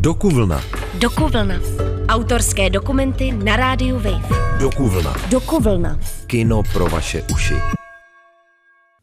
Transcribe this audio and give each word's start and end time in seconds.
Dokuvlna. 0.00 0.60
Dokuvlna. 0.98 1.54
Autorské 2.08 2.70
dokumenty 2.70 3.32
na 3.32 3.56
rádiu 3.56 3.96
Wave. 3.96 4.58
Dokuvlna. 4.60 5.16
Dokuvlna. 5.30 6.00
Kino 6.26 6.62
pro 6.72 6.86
vaše 6.86 7.22
uši. 7.32 7.54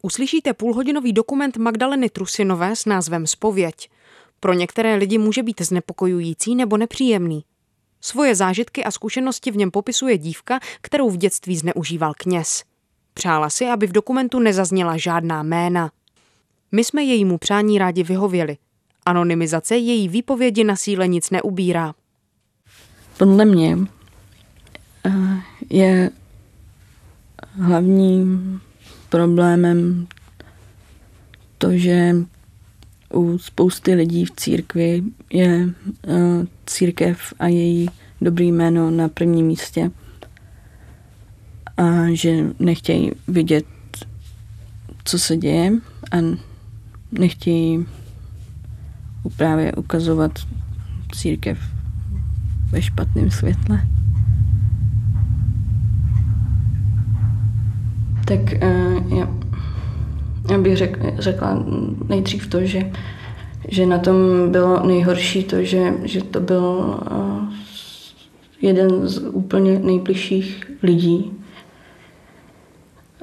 Uslyšíte 0.02 0.52
půlhodinový 0.54 1.12
dokument 1.12 1.56
Magdaleny 1.56 2.10
Trusinové 2.10 2.76
s 2.76 2.84
názvem 2.86 3.26
Spověď. 3.26 3.90
Pro 4.40 4.52
některé 4.52 4.94
lidi 4.94 5.18
může 5.18 5.42
být 5.42 5.60
znepokojující 5.60 6.54
nebo 6.54 6.76
nepříjemný. 6.76 7.44
Svoje 8.00 8.34
zážitky 8.34 8.84
a 8.84 8.90
zkušenosti 8.90 9.50
v 9.50 9.56
něm 9.56 9.70
popisuje 9.70 10.18
dívka, 10.18 10.60
kterou 10.80 11.10
v 11.10 11.16
dětství 11.16 11.56
zneužíval 11.56 12.12
kněz. 12.18 12.64
Přála 13.14 13.50
si, 13.50 13.66
aby 13.66 13.86
v 13.86 13.92
dokumentu 13.92 14.38
nezazněla 14.38 14.96
žádná 14.96 15.42
jména. 15.42 15.90
My 16.72 16.84
jsme 16.84 17.02
jejímu 17.02 17.38
přání 17.38 17.78
rádi 17.78 18.02
vyhověli. 18.02 18.56
Anonymizace 19.06 19.76
její 19.76 20.08
výpovědi 20.08 20.64
na 20.64 20.76
síle 20.76 21.08
nic 21.08 21.30
neubírá. 21.30 21.94
Podle 23.18 23.44
mě 23.44 23.78
eh, 25.04 25.10
je 25.70 26.10
hlavním 27.52 28.60
problémem 29.08 30.06
to, 31.58 31.72
že 31.72 32.16
u 33.14 33.38
spousty 33.38 33.94
lidí 33.94 34.24
v 34.24 34.30
církvi 34.30 35.02
je 35.30 35.68
eh, 36.08 36.46
církev 36.66 37.34
a 37.38 37.46
její 37.46 37.88
dobrý 38.20 38.52
jméno 38.52 38.90
na 38.90 39.08
prvním 39.08 39.46
místě 39.46 39.90
a 41.76 42.04
že 42.12 42.44
nechtějí 42.58 43.12
vidět, 43.28 43.66
co 45.04 45.18
se 45.18 45.36
děje 45.36 45.72
a 46.12 46.16
nechtějí 47.12 47.86
právě 49.36 49.72
ukazovat 49.72 50.30
církev 51.12 51.58
ve 52.70 52.82
špatném 52.82 53.30
světle. 53.30 53.80
Tak 58.24 58.40
uh, 58.40 59.18
já, 59.18 59.28
já 60.50 60.58
bych 60.58 60.76
řek, 60.76 60.98
řekla 61.18 61.64
nejdřív 62.08 62.46
to, 62.46 62.64
že, 62.64 62.90
že 63.68 63.86
na 63.86 63.98
tom 63.98 64.16
bylo 64.50 64.86
nejhorší 64.86 65.44
to, 65.44 65.62
že, 65.62 65.92
že 66.04 66.22
to 66.22 66.40
byl 66.40 66.98
uh, 67.10 67.52
jeden 68.62 69.08
z 69.08 69.18
úplně 69.18 69.78
nejbližších 69.78 70.70
lidí. 70.82 71.32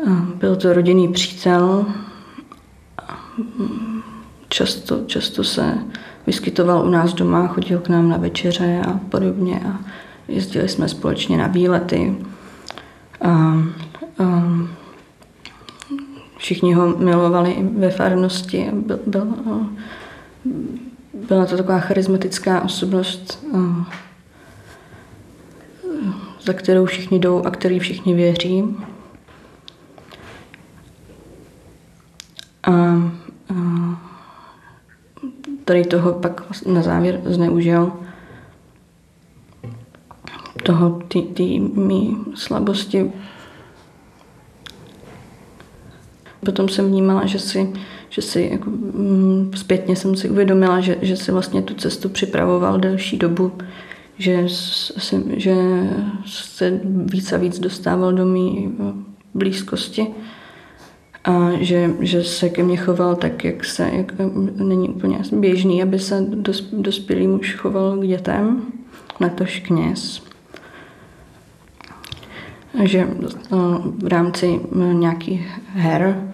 Uh, 0.05 0.19
byl 0.19 0.55
to 0.55 0.73
rodinný 0.73 1.07
přítel. 1.07 1.85
Často, 4.53 5.03
často 5.05 5.43
se 5.43 5.77
vyskytoval 6.27 6.85
u 6.85 6.89
nás 6.89 7.13
doma, 7.13 7.47
chodil 7.47 7.79
k 7.79 7.89
nám 7.89 8.09
na 8.09 8.17
večeře 8.17 8.81
a 8.87 8.93
podobně 9.09 9.61
a 9.67 9.79
jezdili 10.27 10.69
jsme 10.69 10.89
společně 10.89 11.37
na 11.37 11.47
výlety. 11.47 12.17
A, 13.21 13.29
a 13.29 14.43
všichni 16.37 16.73
ho 16.73 16.97
milovali 16.97 17.51
i 17.51 17.63
ve 17.63 17.89
farnosti. 17.89 18.69
Byl, 18.73 18.99
byl, 19.05 19.27
byla 21.13 21.45
to 21.45 21.57
taková 21.57 21.79
charismatická 21.79 22.61
osobnost, 22.61 23.45
za 26.41 26.53
kterou 26.53 26.85
všichni 26.85 27.19
jdou 27.19 27.43
a 27.45 27.51
který 27.51 27.79
všichni 27.79 28.13
věří. 28.13 28.77
A, 32.63 32.71
a 33.49 34.12
tady 35.66 35.83
toho 35.86 36.14
pak 36.14 36.66
na 36.66 36.81
závěr 36.81 37.22
zneužil 37.25 37.92
toho, 40.64 41.02
ty, 41.08 41.22
ty 41.22 41.59
mý 41.59 42.17
slabosti. 42.36 43.11
Potom 46.46 46.69
jsem 46.69 46.88
vnímala, 46.88 47.25
že 47.25 47.40
si, 47.40 47.73
že 48.09 48.22
si 48.22 48.50
jako, 48.52 48.69
mm, 48.69 49.52
zpětně 49.56 49.96
jsem 49.96 50.16
si 50.16 50.29
uvědomila, 50.29 50.79
že, 50.79 50.97
že 51.02 51.18
si 51.18 51.31
vlastně 51.31 51.62
tu 51.62 51.73
cestu 51.73 52.09
připravoval 52.09 52.79
delší 52.79 53.18
dobu, 53.18 53.52
že, 54.18 54.44
si, 54.47 55.23
že 55.38 55.56
se 56.25 56.81
víc 56.85 57.34
a 57.34 57.38
víc 57.38 57.59
dostával 57.59 58.13
do 58.13 58.25
mý 58.25 58.75
blízkosti 59.34 60.07
a 61.23 61.50
že, 61.59 61.89
že 62.00 62.23
se 62.23 62.50
ke 62.50 62.63
mně 62.63 62.78
choval 62.78 63.16
tak, 63.16 63.44
jak 63.44 63.66
se 63.66 63.89
jak 63.94 64.11
není 64.56 64.89
úplně 64.89 65.19
běžný, 65.31 65.84
aby 65.84 66.00
se 66.00 66.22
dos, 66.29 66.61
dospělý 66.61 67.28
muž 67.28 67.56
choval 67.56 67.97
k 67.97 68.07
dětem, 68.07 68.61
natož 69.19 69.59
kněz. 69.59 70.23
Že 72.84 73.07
v 73.97 74.07
rámci 74.07 74.59
nějakých 74.94 75.59
her 75.73 76.34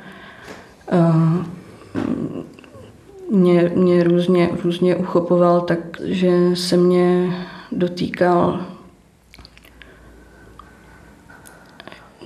mě, 3.32 3.72
mě 3.76 4.04
různě, 4.04 4.50
různě 4.64 4.96
uchopoval, 4.96 5.62
takže 5.62 6.56
se 6.56 6.78
mě 6.78 7.34
dotýkal 7.72 8.60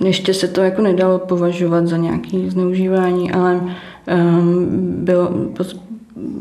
ještě 0.06 0.34
se 0.34 0.48
to 0.48 0.60
jako 0.60 0.82
nedalo 0.82 1.18
považovat 1.18 1.86
za 1.86 1.96
nějaké 1.96 2.50
zneužívání, 2.50 3.32
ale 3.32 3.60
um, 3.60 4.66
bylo, 5.04 5.28
poz, 5.56 5.80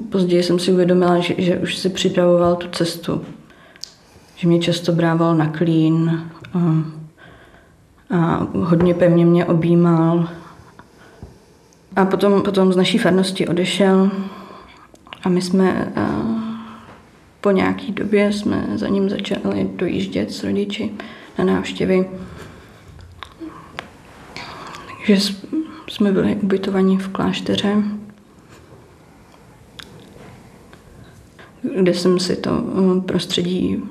později 0.09 0.44
jsem 0.44 0.59
si 0.59 0.72
uvědomila, 0.72 1.19
že, 1.19 1.35
že 1.38 1.57
už 1.57 1.78
si 1.78 1.90
připravoval 1.90 2.56
tu 2.56 2.68
cestu. 2.68 3.22
Že 4.35 4.47
mě 4.47 4.59
často 4.59 4.91
brával 4.91 5.35
na 5.35 5.47
klín 5.47 6.22
a, 6.53 6.59
a 8.18 8.47
hodně 8.53 8.94
pevně 8.94 9.25
mě 9.25 9.46
objímal. 9.46 10.29
A 11.96 12.06
potom, 12.06 12.41
potom 12.41 12.73
z 12.73 12.75
naší 12.75 12.97
farnosti 12.97 13.47
odešel 13.47 14.12
a 15.23 15.29
my 15.29 15.41
jsme 15.41 15.94
uh, 15.97 16.53
po 17.41 17.52
nějaké 17.52 17.91
době 17.91 18.34
jsme 18.34 18.68
za 18.75 18.88
ním 18.88 19.09
začali 19.09 19.69
dojíždět 19.75 20.31
s 20.31 20.44
rodiči 20.44 20.91
na 21.38 21.46
návštěvy 21.46 22.09
že 25.03 25.18
jsme 25.90 26.12
byli 26.12 26.36
ubytovaní 26.36 26.97
v 26.97 27.09
klášteře, 27.09 27.84
kde 31.81 31.94
jsem 31.94 32.19
si 32.19 32.36
to 32.36 32.64
eh, 32.97 33.02
prostředí 33.02 33.84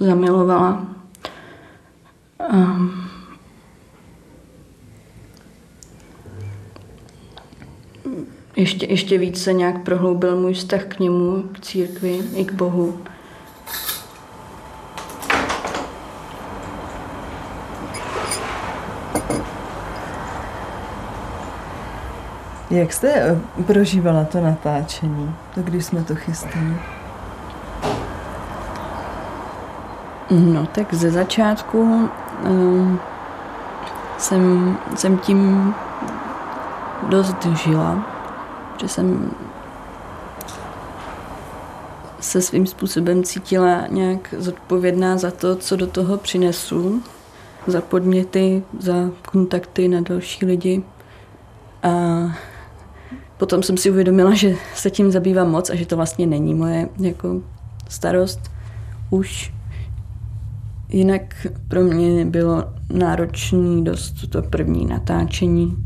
zamilovala. 0.00 0.86
A 2.52 2.78
ještě, 8.56 8.86
ještě 8.86 9.18
víc 9.18 9.42
se 9.42 9.52
nějak 9.52 9.82
prohloubil 9.82 10.36
můj 10.36 10.54
vztah 10.54 10.84
k 10.84 10.98
němu, 10.98 11.42
k 11.52 11.60
církvi 11.60 12.20
i 12.34 12.44
k 12.44 12.52
Bohu. 12.52 12.98
Jak 22.70 22.92
jste 22.92 23.12
eh, 23.12 23.62
prožívala 23.62 24.24
to 24.24 24.40
natáčení, 24.40 25.34
to 25.54 25.62
když 25.62 25.84
jsme 25.84 26.04
to 26.04 26.14
chystali? 26.14 26.76
No 30.30 30.66
tak 30.66 30.94
ze 30.94 31.10
začátku 31.10 32.10
um, 32.44 33.00
jsem, 34.18 34.76
jsem 34.96 35.18
tím 35.18 35.74
dost 37.08 37.46
žila, 37.46 38.06
že 38.80 38.88
jsem 38.88 39.30
se 42.20 42.42
svým 42.42 42.66
způsobem 42.66 43.24
cítila 43.24 43.86
nějak 43.88 44.34
zodpovědná 44.38 45.16
za 45.16 45.30
to, 45.30 45.56
co 45.56 45.76
do 45.76 45.86
toho 45.86 46.16
přinesu, 46.18 47.02
za 47.66 47.80
podměty, 47.80 48.62
za 48.78 48.94
kontakty 49.32 49.88
na 49.88 50.00
další 50.00 50.46
lidi. 50.46 50.82
A 51.82 51.88
potom 53.38 53.62
jsem 53.62 53.76
si 53.76 53.90
uvědomila, 53.90 54.34
že 54.34 54.54
se 54.74 54.90
tím 54.90 55.10
zabývám 55.10 55.50
moc 55.50 55.70
a 55.70 55.74
že 55.74 55.86
to 55.86 55.96
vlastně 55.96 56.26
není 56.26 56.54
moje 56.54 56.88
jako 57.00 57.40
starost 57.88 58.40
už. 59.10 59.52
Jinak 60.88 61.46
pro 61.68 61.84
mě 61.84 62.24
bylo 62.24 62.64
náročný 62.94 63.84
dost 63.84 64.26
to 64.28 64.42
první 64.42 64.86
natáčení, 64.86 65.76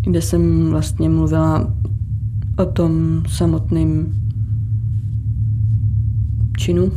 kde 0.00 0.22
jsem 0.22 0.70
vlastně 0.70 1.08
mluvila 1.08 1.74
o 2.56 2.64
tom 2.64 3.22
samotném 3.28 4.14
činu. 6.56 6.92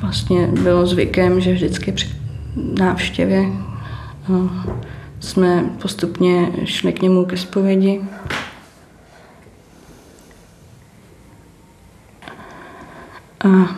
Vlastně 0.00 0.46
bylo 0.62 0.86
zvykem, 0.86 1.40
že 1.40 1.54
vždycky 1.54 1.92
při 1.92 2.06
návštěvě 2.78 3.71
jsme 5.20 5.70
postupně 5.82 6.52
šli 6.64 6.92
k 6.92 7.02
němu 7.02 7.24
ke 7.24 7.36
zpovědi. 7.36 8.04
A 13.44 13.76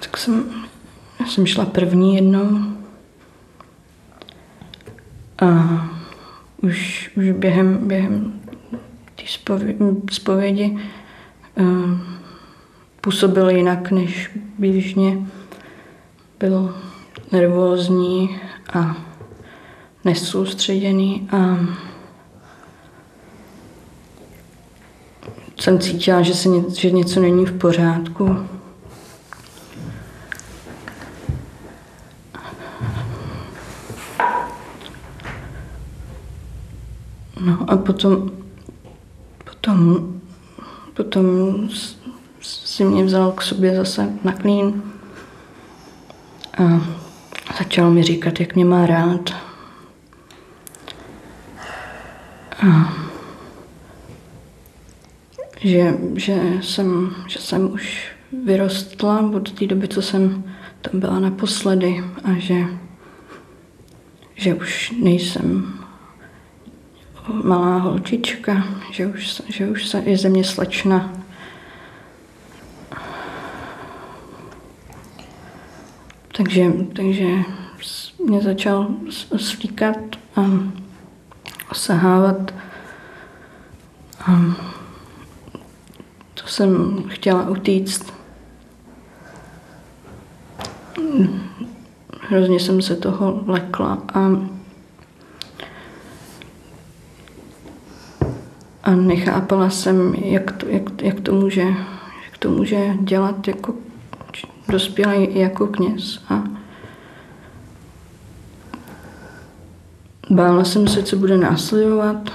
tak 0.00 0.16
jsem, 0.16 0.44
já 1.20 1.26
jsem 1.26 1.46
šla 1.46 1.66
první 1.66 2.14
jednou 2.14 2.78
a 5.42 5.46
už, 6.62 7.10
už 7.16 7.30
během, 7.30 7.88
během 7.88 8.40
té 9.14 9.22
zpovědi, 9.26 9.78
zpovědi 10.10 10.78
eh, 11.56 11.64
působil 13.00 13.50
jinak 13.50 13.90
než 13.90 14.30
běžně. 14.58 15.18
Byl 16.38 16.74
nervózní 17.32 18.40
a 18.72 18.96
nesoustředěný 20.04 21.28
a 21.32 21.58
jsem 25.60 25.78
cítila, 25.78 26.22
že, 26.22 26.34
se 26.34 26.48
ně, 26.48 26.62
že 26.78 26.90
něco 26.90 27.20
není 27.20 27.46
v 27.46 27.58
pořádku. 27.58 28.48
No 37.40 37.70
a 37.70 37.76
potom, 37.76 38.30
potom, 39.44 40.08
potom 40.94 41.26
si 42.40 42.84
mě 42.84 43.04
vzal 43.04 43.32
k 43.32 43.42
sobě 43.42 43.76
zase 43.76 44.12
na 44.24 44.32
klín 44.32 44.82
a 46.58 46.80
začal 47.58 47.90
mi 47.90 48.02
říkat, 48.02 48.40
jak 48.40 48.54
mě 48.54 48.64
má 48.64 48.86
rád. 48.86 49.30
A 52.66 52.94
že, 55.60 55.94
že, 56.14 56.40
jsem, 56.60 57.14
že 57.26 57.38
jsem 57.38 57.72
už 57.72 58.12
vyrostla 58.44 59.20
od 59.20 59.52
té 59.52 59.66
doby, 59.66 59.88
co 59.88 60.02
jsem 60.02 60.44
tam 60.82 61.00
byla 61.00 61.18
naposledy 61.18 62.04
a 62.24 62.32
že, 62.38 62.64
že 64.34 64.54
už 64.54 64.92
nejsem 65.02 65.78
malá 67.44 67.78
holčička, 67.78 68.64
že 68.92 69.06
už, 69.06 69.42
že 69.48 69.68
už 69.68 69.94
je 70.04 70.18
ze 70.18 70.28
mě 70.28 70.44
slečna. 70.44 71.12
Takže, 76.38 76.72
takže 76.96 77.28
mě 78.24 78.40
začal 78.40 78.88
slíkat 79.36 79.96
a 80.36 80.42
osahávat. 81.70 82.54
A 84.20 84.56
to 86.34 86.46
jsem 86.46 87.02
chtěla 87.08 87.48
utíct. 87.48 88.14
Hrozně 92.28 92.60
jsem 92.60 92.82
se 92.82 92.96
toho 92.96 93.44
lekla 93.46 94.02
a 94.14 94.48
A 98.82 98.90
nechápala 98.90 99.70
jsem, 99.70 100.14
jak 100.14 100.52
to, 100.52 100.66
jak, 100.68 101.02
jak 101.02 101.20
to, 101.20 101.32
může, 101.32 101.62
jak 102.24 102.38
to 102.38 102.50
může 102.50 102.94
dělat 103.00 103.48
jako 103.48 103.74
dospělý 104.68 105.38
jako 105.38 105.66
kněz. 105.66 106.20
A 106.28 106.42
bála 110.30 110.64
jsem 110.64 110.88
se, 110.88 111.02
co 111.02 111.16
bude 111.16 111.38
následovat. 111.38 112.30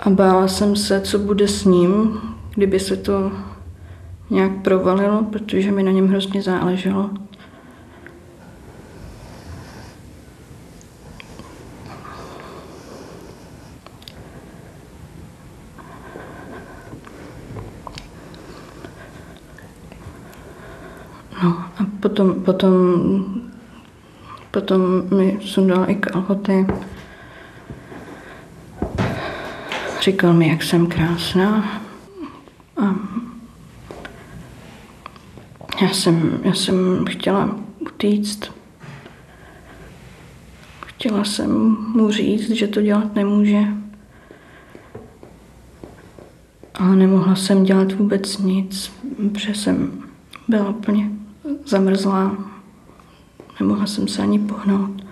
A 0.00 0.10
bála 0.10 0.48
jsem 0.48 0.76
se, 0.76 1.00
co 1.00 1.18
bude 1.18 1.48
s 1.48 1.64
ním, 1.64 2.20
kdyby 2.54 2.80
se 2.80 2.96
to 2.96 3.32
nějak 4.30 4.52
provalilo, 4.62 5.24
protože 5.24 5.70
mi 5.70 5.82
na 5.82 5.92
něm 5.92 6.08
hrozně 6.08 6.42
záleželo. 6.42 7.10
No 21.42 21.64
a 21.78 21.91
potom, 22.02 22.42
potom, 22.42 22.74
potom 24.50 25.06
mi 25.14 25.38
sundal 25.40 25.90
i 25.90 25.94
kalhoty. 25.94 26.66
Říkal 30.02 30.32
mi, 30.32 30.48
jak 30.48 30.62
jsem 30.62 30.86
krásná. 30.86 31.80
A 32.76 32.94
já 35.82 35.88
jsem, 35.88 36.40
já 36.44 36.54
jsem 36.54 37.04
chtěla 37.08 37.56
utíct. 37.78 38.52
Chtěla 40.86 41.24
jsem 41.24 41.76
mu 41.94 42.10
říct, 42.10 42.50
že 42.50 42.66
to 42.66 42.82
dělat 42.82 43.14
nemůže. 43.14 43.62
Ale 46.74 46.96
nemohla 46.96 47.36
jsem 47.36 47.64
dělat 47.64 47.92
vůbec 47.92 48.38
nic, 48.38 48.92
protože 49.16 49.54
jsem 49.54 50.02
byla 50.48 50.68
úplně 50.68 51.21
zamrzlá. 51.66 52.36
Nemohla 53.60 53.86
jsem 53.86 54.08
se 54.08 54.22
ani 54.22 54.38
pohnout. 54.38 55.02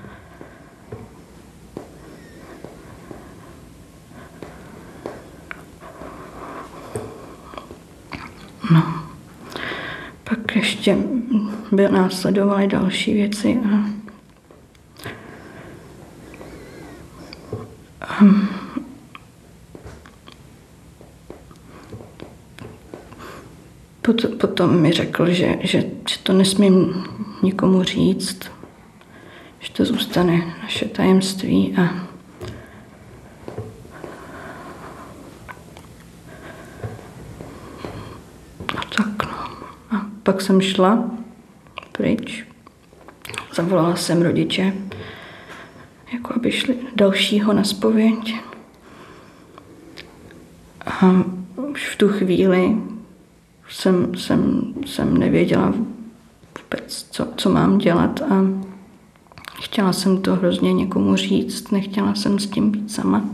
No. 8.70 8.94
Pak 10.24 10.56
ještě 10.56 10.98
by 11.72 11.88
následovaly 11.88 12.66
další 12.66 13.14
věci 13.14 13.58
a, 13.72 13.84
a 18.00 18.59
Pot, 24.02 24.26
potom 24.40 24.80
mi 24.80 24.92
řekl, 24.92 25.26
že, 25.30 25.58
že, 25.60 25.84
že 26.08 26.18
to 26.22 26.32
nesmím 26.32 27.04
nikomu 27.42 27.82
říct, 27.82 28.50
že 29.58 29.72
to 29.72 29.84
zůstane 29.84 30.54
naše 30.62 30.84
tajemství 30.84 31.76
a 31.76 31.82
a 38.76 38.84
tak 38.96 39.26
no. 39.26 39.38
A 39.90 40.06
pak 40.22 40.40
jsem 40.40 40.60
šla 40.60 41.10
pryč, 41.92 42.44
zavolala 43.54 43.96
jsem 43.96 44.22
rodiče, 44.22 44.72
jako 46.12 46.34
aby 46.36 46.52
šli 46.52 46.76
dalšího 46.96 47.52
na 47.52 47.64
spověď. 47.64 48.34
A 50.86 51.24
už 51.56 51.88
v 51.88 51.96
tu 51.96 52.08
chvíli 52.08 52.76
jsem, 53.70 54.14
jsem, 54.14 54.62
jsem 54.86 55.18
nevěděla 55.18 55.74
vůbec, 56.58 57.06
co, 57.10 57.26
co 57.36 57.50
mám 57.50 57.78
dělat 57.78 58.20
a 58.22 58.44
chtěla 59.62 59.92
jsem 59.92 60.22
to 60.22 60.34
hrozně 60.34 60.72
někomu 60.72 61.16
říct, 61.16 61.70
nechtěla 61.70 62.14
jsem 62.14 62.38
s 62.38 62.46
tím 62.46 62.70
být 62.70 62.92
sama, 62.92 63.24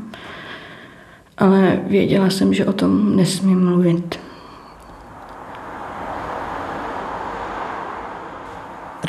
ale 1.38 1.81
věděla 1.87 2.31
jsem, 2.31 2.55
že 2.55 2.66
o 2.66 2.73
tom 2.73 3.16
nesmím 3.16 3.64
mluvit. 3.64 4.21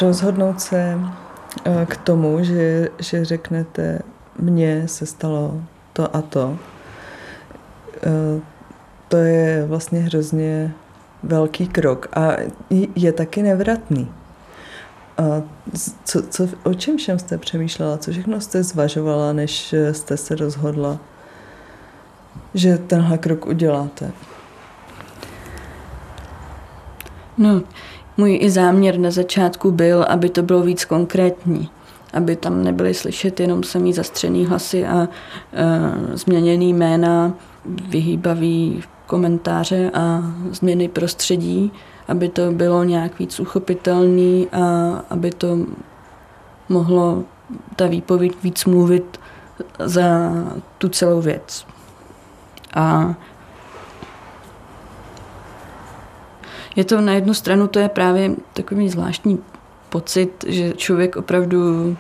Rozhodnout 0.01 0.61
se 0.61 0.99
eh, 1.65 1.85
k 1.85 1.97
tomu, 1.97 2.43
že, 2.43 2.89
že 2.99 3.25
řeknete, 3.25 3.99
mně 4.39 4.83
se 4.85 5.05
stalo 5.05 5.61
to 5.93 6.15
a 6.15 6.21
to, 6.21 6.57
eh, 8.03 8.41
to 9.07 9.17
je 9.17 9.65
vlastně 9.67 9.99
hrozně 9.99 10.73
velký 11.23 11.67
krok 11.67 12.07
a 12.13 12.35
je 12.95 13.11
taky 13.11 13.41
nevratný. 13.41 14.11
A 15.17 15.41
co, 16.03 16.21
co, 16.21 16.47
o 16.63 16.73
čem 16.73 16.97
všem 16.97 17.19
jste 17.19 17.37
přemýšlela? 17.37 17.97
Co 17.97 18.11
všechno 18.11 18.41
jste 18.41 18.63
zvažovala, 18.63 19.33
než 19.33 19.75
jste 19.91 20.17
se 20.17 20.35
rozhodla, 20.35 20.99
že 22.53 22.77
tenhle 22.77 23.17
krok 23.17 23.45
uděláte? 23.45 24.11
No, 27.37 27.61
můj 28.17 28.39
i 28.41 28.49
záměr 28.49 28.99
na 28.99 29.11
začátku 29.11 29.71
byl, 29.71 30.03
aby 30.03 30.29
to 30.29 30.43
bylo 30.43 30.61
víc 30.61 30.85
konkrétní, 30.85 31.69
aby 32.13 32.35
tam 32.35 32.63
nebyly 32.63 32.93
slyšet 32.93 33.39
jenom 33.39 33.63
samý 33.63 33.93
zastřený 33.93 34.45
hlasy 34.45 34.85
a 34.85 35.07
e, 35.53 36.17
změněný 36.17 36.73
jména, 36.73 37.33
vyhýbavý 37.65 38.83
komentáře 39.07 39.91
a 39.93 40.21
změny 40.51 40.87
prostředí, 40.87 41.71
aby 42.07 42.29
to 42.29 42.51
bylo 42.51 42.83
nějak 42.83 43.19
víc 43.19 43.39
uchopitelný 43.39 44.47
a 44.51 44.59
aby 45.09 45.31
to 45.31 45.57
mohlo 46.69 47.23
ta 47.75 47.87
výpověď 47.87 48.33
víc 48.43 48.65
mluvit 48.65 49.19
za 49.79 50.31
tu 50.77 50.89
celou 50.89 51.21
věc. 51.21 51.65
A 52.73 53.15
je 56.75 56.83
to 56.83 57.01
na 57.01 57.13
jednu 57.13 57.33
stranu, 57.33 57.67
to 57.67 57.79
je 57.79 57.89
právě 57.89 58.31
takový 58.53 58.89
zvláštní 58.89 59.39
pocit, 59.89 60.45
že 60.47 60.73
člověk 60.73 61.15
opravdu, 61.15 61.97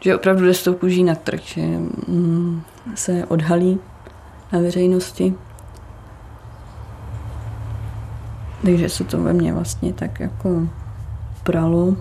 že 0.00 0.16
opravdu 0.16 0.44
jde 0.46 0.54
s 0.54 0.62
tou 0.62 0.74
kůží 0.74 1.04
na 1.04 1.14
trh, 1.14 1.40
že 1.40 1.60
mm, 1.60 2.62
se 2.94 3.24
odhalí 3.28 3.78
na 4.52 4.60
veřejnosti. 4.60 5.34
Takže 8.64 8.88
se 8.88 9.04
to 9.04 9.22
ve 9.22 9.32
mně 9.32 9.52
vlastně 9.52 9.92
tak 9.92 10.20
jako 10.20 10.68
pralo. 11.42 11.96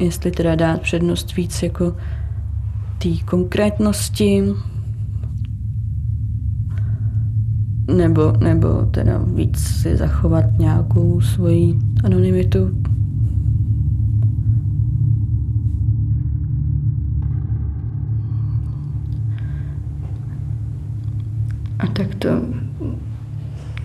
Jestli 0.00 0.30
teda 0.30 0.54
dát 0.54 0.80
přednost 0.80 1.36
víc 1.36 1.62
jako 1.62 1.96
té 2.98 3.08
konkrétnosti, 3.24 4.42
nebo, 7.96 8.32
nebo 8.40 8.68
teda 8.90 9.18
víc 9.18 9.58
si 9.58 9.96
zachovat 9.96 10.44
nějakou 10.58 11.20
svoji 11.20 11.78
anonymitu. 12.04 12.70
A 21.78 21.86
tak 21.86 22.14
to 22.14 22.57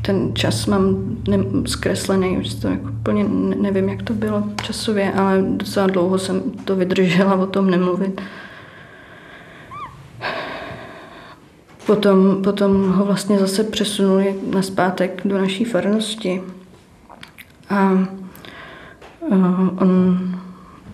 ten 0.05 0.36
čas 0.36 0.65
mám 0.65 1.15
ne, 1.27 1.38
zkreslený, 1.65 2.38
už 2.38 2.53
to 2.53 2.67
jako 2.67 2.89
úplně 2.89 3.24
nevím, 3.57 3.89
jak 3.89 4.03
to 4.03 4.13
bylo 4.13 4.43
časově, 4.63 5.13
ale 5.13 5.41
docela 5.41 5.88
dlouho 5.88 6.17
jsem 6.17 6.41
to 6.51 6.75
vydržela 6.75 7.36
o 7.36 7.45
tom 7.45 7.69
nemluvit. 7.69 8.22
Potom, 11.86 12.43
potom 12.43 12.91
ho 12.91 13.05
vlastně 13.05 13.39
zase 13.39 13.63
přesunuli 13.63 14.36
na 14.53 14.62
zpátek 14.62 15.22
do 15.25 15.38
naší 15.38 15.65
farnosti. 15.65 16.41
A 17.69 18.07
on, 19.79 20.19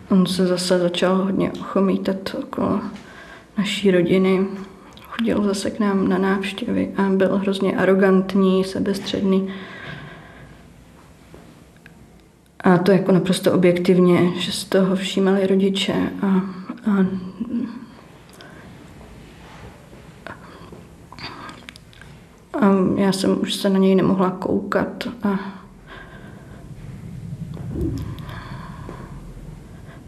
on 0.10 0.26
se 0.26 0.48
zase 0.48 0.80
začal 0.80 1.16
hodně 1.16 1.52
ochomítat 1.52 2.36
okolo 2.40 2.80
naší 3.58 3.92
rodiny. 3.92 4.48
Chodil 5.20 5.44
zase 5.44 5.72
k 5.72 5.80
nám 5.80 6.08
na 6.08 6.18
návštěvy 6.18 6.92
a 6.98 7.10
byl 7.10 7.38
hrozně 7.38 7.78
arrogantní, 7.78 8.64
sebestředný. 8.64 9.54
A 12.60 12.78
to 12.78 12.92
jako 12.92 13.12
naprosto 13.12 13.54
objektivně, 13.54 14.32
že 14.36 14.52
z 14.52 14.64
toho 14.64 14.96
všímali 14.96 15.48
rodiče 15.48 16.10
a, 16.22 16.28
a 16.92 17.06
A 22.62 22.66
já 22.96 23.12
jsem 23.12 23.42
už 23.42 23.56
se 23.56 23.70
na 23.70 23.80
něj 23.80 23.96
nemohla 23.96 24.32
koukat. 24.32 25.08
A, 25.24 25.30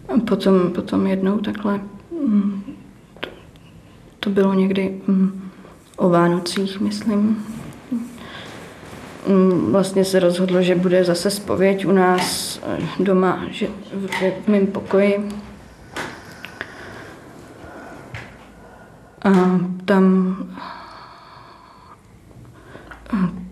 a 0.07 0.19
potom, 0.27 0.71
potom 0.71 1.07
jednou 1.07 1.37
takhle, 1.37 1.81
mm, 2.27 2.63
to 4.23 4.29
bylo 4.29 4.53
někdy 4.53 5.01
mm, 5.07 5.51
o 5.97 6.09
Vánocích, 6.09 6.79
myslím, 6.79 7.45
mm, 9.27 9.71
vlastně 9.71 10.05
se 10.05 10.19
rozhodlo, 10.19 10.61
že 10.61 10.75
bude 10.75 11.03
zase 11.03 11.29
spověď 11.29 11.85
u 11.85 11.91
nás 11.91 12.59
eh, 12.63 12.77
doma, 12.99 13.43
že 13.51 13.67
v, 13.93 14.43
v 14.45 14.47
mém 14.47 14.67
pokoji. 14.67 15.29
A 19.23 19.59
tam 19.85 20.37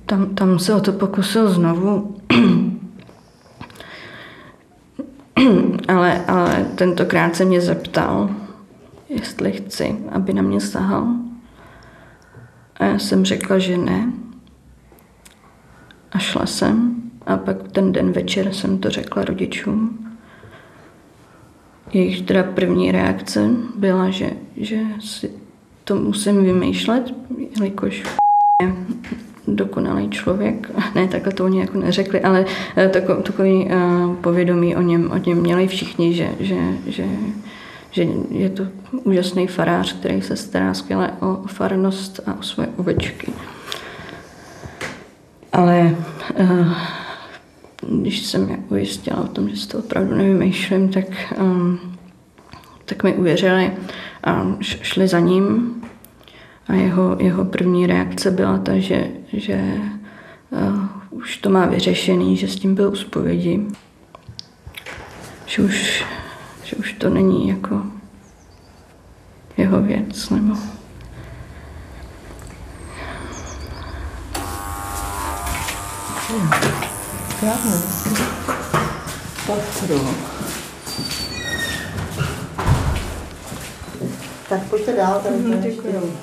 tam, 0.10 0.36
tam 0.36 0.60
se 0.60 0.74
o 0.74 0.80
to 0.80 0.92
pokusil 0.92 1.50
znovu. 1.50 2.16
ale, 5.88 6.26
ale 6.28 6.66
tentokrát 6.76 7.36
se 7.36 7.46
mě 7.46 7.62
zeptal, 7.62 8.30
jestli 9.10 9.52
chci, 9.52 9.96
aby 10.12 10.34
na 10.34 10.42
mě 10.42 10.62
sahal. 10.62 11.08
A 12.76 12.86
já 12.86 13.00
jsem 13.00 13.26
řekla, 13.26 13.60
že 13.60 13.78
ne. 13.78 14.14
A 16.12 16.18
šla 16.20 16.46
jsem. 16.46 16.96
A 17.26 17.38
pak 17.38 17.72
ten 17.72 17.92
den 17.92 18.12
večer 18.12 18.54
jsem 18.54 18.78
to 18.78 18.90
řekla 18.90 19.24
rodičům. 19.24 20.06
Jejich 21.94 22.22
teda 22.22 22.44
první 22.44 22.92
reakce 22.92 23.50
byla, 23.76 24.10
že, 24.10 24.32
že 24.58 24.80
si 25.00 25.32
to 25.84 25.96
musím 25.96 26.44
vymýšlet, 26.44 27.14
jelikož 27.56 28.04
dokonalý 29.48 30.10
člověk. 30.10 30.72
Ne, 30.96 31.08
takhle 31.08 31.34
to 31.34 31.46
oni 31.46 31.60
jako 31.60 31.78
neřekli, 31.78 32.22
ale 32.22 32.46
eh, 32.78 32.90
takový, 32.90 33.24
takový 33.24 33.66
uh, 33.66 34.16
povědomí 34.16 34.76
o 34.76 34.82
něm, 34.82 35.12
o 35.12 35.18
něm 35.18 35.38
měli 35.42 35.68
všichni, 35.68 36.14
že, 36.14 36.30
že, 36.40 36.58
že, 36.88 37.06
že 37.92 38.08
je 38.30 38.50
to 38.50 38.64
úžasný 38.92 39.48
farář, 39.48 39.94
který 39.94 40.22
se 40.22 40.36
stará 40.36 40.74
skvěle 40.74 41.12
o 41.20 41.44
farnost 41.48 42.20
a 42.26 42.34
o 42.40 42.44
svoje 42.44 42.70
ovečky. 42.78 43.34
Ale 45.54 45.96
uh, 46.40 46.74
když 47.82 48.26
jsem 48.26 48.50
je 48.50 48.58
ujistila 48.70 49.22
o 49.22 49.28
tom, 49.28 49.50
že 49.50 49.56
si 49.56 49.68
to 49.68 49.80
opravdu 49.80 50.16
nevymýšlím, 50.16 50.90
tak, 50.90 51.06
um, 51.40 51.80
tak 52.86 53.04
mi 53.04 53.14
uvěřili 53.14 53.72
a 54.24 54.46
šli 54.62 55.08
za 55.08 55.20
ním 55.20 55.76
a 56.68 56.74
jeho, 56.74 57.18
jeho 57.20 57.46
první 57.46 57.88
reakce 57.88 58.32
byla 58.32 58.58
ta, 58.58 58.80
že, 58.80 59.08
že 59.34 59.74
uh, 60.50 60.86
už 61.10 61.38
to 61.38 61.50
má 61.50 61.66
vyřešený, 61.66 62.38
že 62.38 62.48
s 62.48 62.56
tím 62.56 62.76
byl 62.76 62.90
u 62.90 62.96
zpovědi. 62.96 63.62
Že 65.46 65.62
už, 65.62 66.06
už 66.80 66.94
to 66.94 67.10
není 67.10 67.50
jako 67.50 67.82
jeho 69.58 69.82
věc, 69.82 70.30
nebo... 70.30 70.56
Patro. 79.48 80.16
Tak 84.50 84.64
pojďte 84.70 84.96
dál, 84.96 85.20
tady 85.24 85.36
mm, 85.36 85.62
děkuji. 85.62 86.18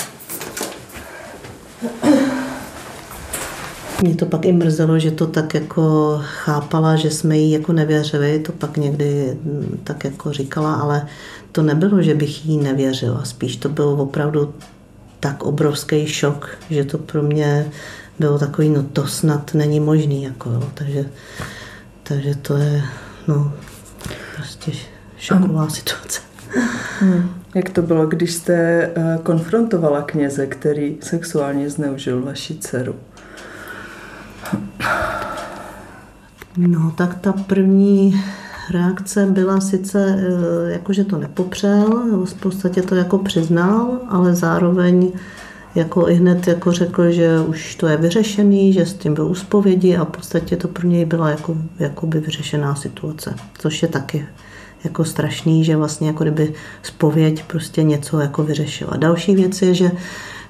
Mě 4.02 4.14
to 4.14 4.26
pak 4.26 4.44
i 4.44 4.52
mrzelo, 4.52 4.98
že 4.98 5.10
to 5.10 5.26
tak 5.26 5.54
jako 5.54 6.18
chápala, 6.22 6.96
že 6.96 7.10
jsme 7.10 7.38
jí 7.38 7.50
jako 7.50 7.72
nevěřili, 7.72 8.38
to 8.38 8.52
pak 8.52 8.76
někdy 8.76 9.38
mm, 9.42 9.80
tak 9.84 10.04
jako 10.04 10.32
říkala, 10.32 10.74
ale 10.74 11.06
to 11.52 11.62
nebylo, 11.62 12.02
že 12.02 12.14
bych 12.14 12.46
jí 12.46 12.58
nevěřila, 12.58 13.24
spíš 13.24 13.56
to 13.56 13.68
byl 13.68 13.88
opravdu 13.88 14.54
tak 15.20 15.42
obrovský 15.42 16.06
šok, 16.06 16.58
že 16.70 16.84
to 16.84 16.98
pro 16.98 17.22
mě 17.22 17.70
bylo 18.18 18.38
takový, 18.38 18.68
no 18.68 18.82
to 18.82 19.06
snad 19.06 19.54
není 19.54 19.80
možný, 19.80 20.22
jako 20.22 20.50
jo, 20.50 20.62
takže, 20.74 21.04
takže 22.02 22.34
to 22.34 22.56
je, 22.56 22.82
no, 23.28 23.52
prostě 24.36 24.72
šoková 25.16 25.68
situace. 25.68 26.20
Hmm. 27.00 27.30
Jak 27.54 27.70
to 27.70 27.82
bylo, 27.82 28.06
když 28.06 28.32
jste 28.34 28.54
eh, 28.54 29.18
konfrontovala 29.22 30.02
kněze, 30.02 30.46
který 30.46 30.96
sexuálně 31.00 31.70
zneužil 31.70 32.22
vaši 32.22 32.58
dceru? 32.58 32.94
No, 36.56 36.92
tak 36.96 37.20
ta 37.20 37.32
první 37.32 38.20
reakce 38.70 39.26
byla 39.26 39.60
sice, 39.60 40.16
eh, 40.18 40.72
jako 40.72 40.92
že 40.92 41.04
to 41.04 41.18
nepopřel, 41.18 42.02
v 42.24 42.34
podstatě 42.34 42.82
to 42.82 42.94
jako 42.94 43.18
přiznal, 43.18 43.98
ale 44.08 44.34
zároveň 44.34 45.12
jako 45.74 46.08
i 46.08 46.14
hned 46.14 46.46
jako 46.46 46.72
řekl, 46.72 47.10
že 47.10 47.40
už 47.40 47.74
to 47.74 47.86
je 47.86 47.96
vyřešený, 47.96 48.72
že 48.72 48.86
s 48.86 48.94
tím 48.94 49.14
byl 49.14 49.26
uspovědi 49.26 49.96
a 49.96 50.04
v 50.04 50.08
podstatě 50.08 50.56
to 50.56 50.68
pro 50.68 50.88
něj 50.88 51.04
byla 51.04 51.30
jako, 51.30 51.56
jako 51.78 52.06
by 52.06 52.20
vyřešená 52.20 52.74
situace, 52.74 53.34
což 53.58 53.82
je 53.82 53.88
taky 53.88 54.26
jako 54.84 55.04
strašný, 55.04 55.64
že 55.64 55.76
vlastně 55.76 56.06
jako 56.06 56.24
kdyby 56.24 56.54
spověď 56.82 57.44
prostě 57.44 57.82
něco 57.82 58.20
jako 58.20 58.42
vyřešila. 58.42 58.96
Další 58.96 59.34
věc 59.34 59.62
je, 59.62 59.74
že 59.74 59.90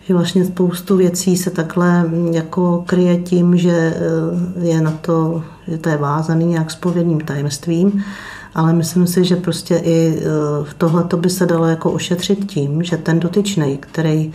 že 0.08 0.14
vlastně 0.14 0.44
spoustu 0.44 0.96
věcí 0.96 1.36
se 1.36 1.50
takhle 1.50 2.10
jako 2.32 2.82
kryje 2.86 3.16
tím, 3.16 3.56
že 3.56 3.70
eh, 3.70 4.66
je 4.66 4.80
na 4.80 4.90
to, 4.90 5.42
že 5.68 5.78
to 5.78 5.88
je 5.88 5.96
vázaný 5.96 6.46
nějak 6.46 6.70
spovědním 6.70 7.20
tajemstvím, 7.20 8.04
ale 8.54 8.72
myslím 8.72 9.06
si, 9.06 9.24
že 9.24 9.36
prostě 9.36 9.76
i 9.76 10.18
eh, 10.18 10.74
tohle 10.78 11.04
to 11.04 11.16
by 11.16 11.30
se 11.30 11.46
dalo 11.46 11.66
jako 11.66 11.90
ošetřit 11.90 12.52
tím, 12.52 12.82
že 12.82 12.96
ten 12.96 13.20
dotyčný, 13.20 13.78
který 13.78 14.32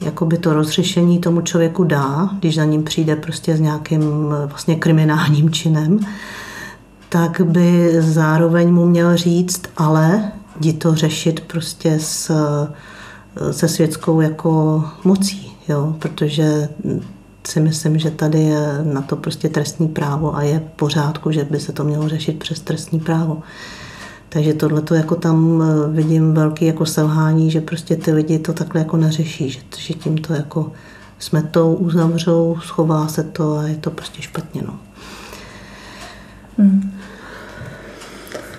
jakoby 0.00 0.38
to 0.38 0.54
rozřešení 0.54 1.18
tomu 1.18 1.40
člověku 1.40 1.84
dá, 1.84 2.30
když 2.38 2.54
za 2.54 2.64
ním 2.64 2.82
přijde 2.82 3.16
prostě 3.16 3.56
s 3.56 3.60
nějakým 3.60 4.02
eh, 4.02 4.46
vlastně 4.46 4.76
kriminálním 4.76 5.50
činem, 5.50 6.00
tak 7.08 7.40
by 7.40 7.96
zároveň 7.98 8.72
mu 8.72 8.86
měl 8.86 9.16
říct, 9.16 9.62
ale 9.76 10.32
jdi 10.60 10.72
to 10.72 10.94
řešit 10.94 11.40
prostě 11.40 11.98
s, 12.00 12.32
se 13.50 13.68
světskou 13.68 14.20
jako 14.20 14.84
mocí, 15.04 15.52
jo, 15.68 15.96
protože 15.98 16.68
si 17.46 17.60
myslím, 17.60 17.98
že 17.98 18.10
tady 18.10 18.40
je 18.40 18.78
na 18.82 19.02
to 19.02 19.16
prostě 19.16 19.48
trestní 19.48 19.88
právo 19.88 20.36
a 20.36 20.42
je 20.42 20.58
v 20.58 20.76
pořádku, 20.76 21.32
že 21.32 21.44
by 21.44 21.60
se 21.60 21.72
to 21.72 21.84
mělo 21.84 22.08
řešit 22.08 22.38
přes 22.38 22.60
trestní 22.60 23.00
právo. 23.00 23.42
Takže 24.28 24.54
tohle 24.54 24.82
to 24.82 24.94
jako 24.94 25.14
tam 25.14 25.62
eh, 25.62 25.92
vidím 25.92 26.34
velký 26.34 26.64
jako 26.64 26.86
selhání, 26.86 27.50
že 27.50 27.60
prostě 27.60 27.96
ty 27.96 28.12
lidi 28.12 28.38
to 28.38 28.52
takhle 28.52 28.80
jako 28.80 28.96
neřeší, 28.96 29.50
že, 29.50 29.60
že 29.76 29.94
tím 29.94 30.18
to 30.18 30.34
jako 30.34 30.72
smetou, 31.18 31.74
uzavřou, 31.74 32.56
schová 32.62 33.08
se 33.08 33.22
to 33.22 33.58
a 33.58 33.62
je 33.62 33.76
to 33.76 33.90
prostě 33.90 34.22
špatně. 34.22 34.62
No. 34.66 34.80
Hmm. 36.58 36.92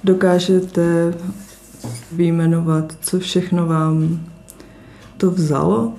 Dokážete 0.04 1.14
vyjmenovat, 2.12 2.94
co 3.02 3.20
všechno 3.20 3.68
vám 3.68 4.20
to 5.22 5.32
vzalo? 5.32 5.94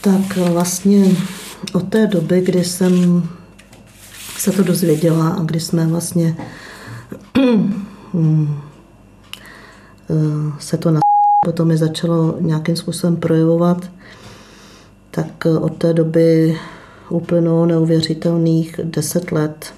Tak 0.00 0.36
vlastně 0.36 1.16
od 1.72 1.88
té 1.88 2.06
doby, 2.06 2.40
kdy 2.40 2.64
jsem 2.64 3.22
se 4.38 4.52
to 4.52 4.62
dozvěděla 4.62 5.28
a 5.28 5.42
kdy 5.42 5.60
jsme 5.60 5.86
vlastně 5.86 6.36
se 10.58 10.76
to 10.76 10.90
na 10.90 11.00
potom 11.44 11.68
mi 11.68 11.76
začalo 11.76 12.36
nějakým 12.40 12.76
způsobem 12.76 13.16
projevovat, 13.16 13.90
tak 15.10 15.46
od 15.60 15.76
té 15.76 15.92
doby 15.92 16.58
uplynulo 17.08 17.66
neuvěřitelných 17.66 18.80
deset 18.84 19.32
let, 19.32 19.74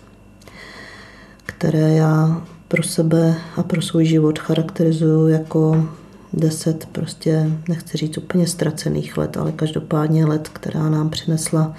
které 1.58 1.92
já 1.92 2.42
pro 2.68 2.82
sebe 2.82 3.34
a 3.56 3.62
pro 3.62 3.82
svůj 3.82 4.04
život 4.04 4.38
charakterizuju 4.38 5.28
jako 5.28 5.88
deset 6.32 6.88
prostě, 6.92 7.50
nechci 7.68 7.96
říct 7.98 8.18
úplně 8.18 8.46
ztracených 8.46 9.16
let, 9.16 9.36
ale 9.36 9.52
každopádně 9.52 10.26
let, 10.26 10.48
která 10.48 10.90
nám 10.90 11.10
přinesla 11.10 11.74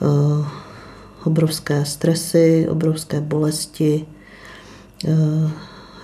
uh, 0.00 0.46
obrovské 1.24 1.84
stresy, 1.84 2.66
obrovské 2.70 3.20
bolesti, 3.20 4.06
uh, 5.08 5.50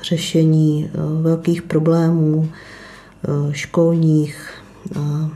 řešení 0.03 0.91
uh, 0.95 1.23
velkých 1.23 1.63
problémů, 1.63 2.37
uh, 2.37 3.53
školních, 3.53 4.63
uh, 4.97 5.29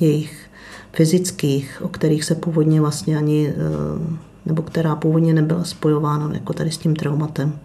jejich 0.00 0.50
fyzických, 0.92 1.82
o 1.84 1.88
kterých 1.88 2.24
se 2.24 2.34
původně 2.34 2.80
vlastně 2.80 3.18
ani, 3.18 3.54
uh, 3.54 4.16
nebo 4.46 4.62
která 4.62 4.96
původně 4.96 5.34
nebyla 5.34 5.64
spojována 5.64 6.30
jako 6.34 6.52
tady 6.52 6.70
s 6.70 6.78
tím 6.78 6.96
traumatem. 6.96 7.58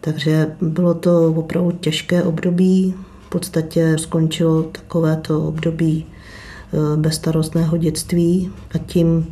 Takže 0.00 0.56
bylo 0.60 0.94
to 0.94 1.28
opravdu 1.28 1.70
těžké 1.72 2.22
období. 2.22 2.94
V 3.26 3.30
podstatě 3.30 3.98
skončilo 3.98 4.62
takovéto 4.62 5.48
období 5.48 6.06
eh, 6.06 6.96
bezstarostného 6.96 7.76
dětství 7.76 8.50
a 8.74 8.78
tím 8.78 9.26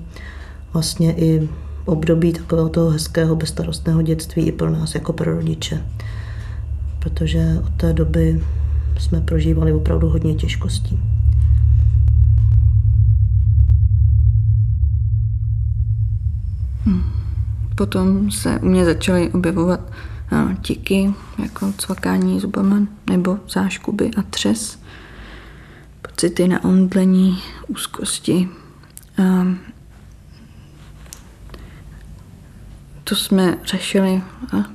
vlastně 0.72 1.14
i 1.16 1.48
období 1.84 2.32
takového 2.32 2.68
toho 2.68 2.90
hezkého 2.90 3.36
bezstarostného 3.36 4.02
dětství 4.02 4.46
i 4.46 4.52
pro 4.52 4.70
nás 4.70 4.94
jako 4.94 5.12
pro 5.12 5.34
rodiče. 5.34 5.86
Protože 6.98 7.60
od 7.66 7.72
té 7.76 7.92
doby 7.92 8.40
jsme 8.98 9.20
prožívali 9.20 9.72
opravdu 9.72 10.08
hodně 10.08 10.34
těžkostí. 10.34 10.98
Potom 17.74 18.30
se 18.30 18.58
u 18.62 18.66
mě 18.66 18.84
začaly 18.84 19.30
objevovat 19.30 19.80
tiky, 20.62 21.14
jako 21.38 21.72
cvakání 21.72 22.40
zubama 22.40 22.76
nebo 23.10 23.38
záškuby 23.48 24.10
a 24.16 24.22
třes, 24.22 24.78
pocity 26.02 26.48
na 26.48 26.64
omdlení, 26.64 27.42
úzkosti. 27.68 28.48
A 29.18 29.46
to 33.04 33.16
jsme 33.16 33.58
řešili 33.64 34.22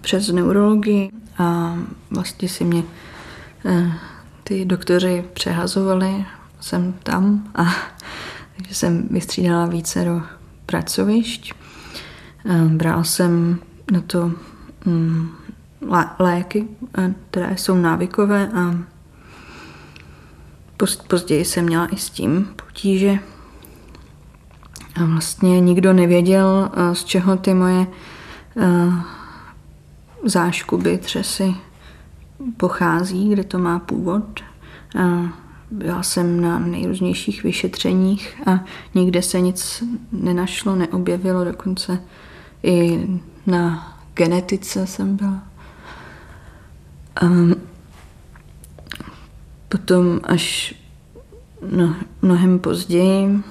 přes 0.02 0.30
neurologii 0.30 1.12
a 1.38 1.76
vlastně 2.12 2.50
si 2.50 2.64
mě 2.64 2.84
ty 4.44 4.66
doktoři 4.66 5.26
přehazovali 5.34 6.26
jsem 6.60 6.94
tam 6.94 7.52
a 7.56 7.64
takže 8.58 8.76
jsem 8.76 9.08
vystřídala 9.12 9.66
více 9.66 10.06
do 10.06 10.22
pracovišť. 10.66 11.65
Bral 12.68 13.04
jsem 13.04 13.60
na 13.92 14.02
to 14.02 14.32
mm, 14.86 15.30
léky, 16.20 16.68
které 17.30 17.58
jsou 17.58 17.76
návykové 17.76 18.50
a 18.54 18.76
později 21.08 21.46
jsem 21.46 21.66
měla 21.66 21.88
i 21.88 21.98
s 21.98 22.10
tím 22.10 22.48
potíže. 22.56 23.20
A 24.96 25.06
vlastně 25.06 25.60
nikdo 25.60 25.94
nevěděl, 25.94 26.72
z 26.94 27.04
čeho 27.04 27.38
ty 27.38 27.54
moje 27.54 27.88
záškuby, 30.26 30.98
třesy 30.98 31.56
pochází, 32.58 33.30
kde 33.30 33.44
to 33.44 33.60
má 33.60 33.80
původ. 33.80 34.24
Byla 35.72 36.04
jsem 36.04 36.42
na 36.42 36.60
nejrůznějších 36.60 37.44
vyšetřeních 37.44 38.42
a 38.46 38.60
nikde 38.96 39.22
se 39.22 39.42
nic 39.42 39.84
nenašlo, 40.12 40.76
neobjevilo, 40.76 41.44
dokonce 41.44 42.00
i 42.66 43.08
na 43.46 43.94
genetice 44.14 44.88
jsem 44.88 45.16
byla. 45.16 45.44
Um, 47.24 47.56
potom 49.70 50.20
až 50.24 50.76
no, 51.72 51.96
mnohem 52.22 52.60
později 52.60 53.44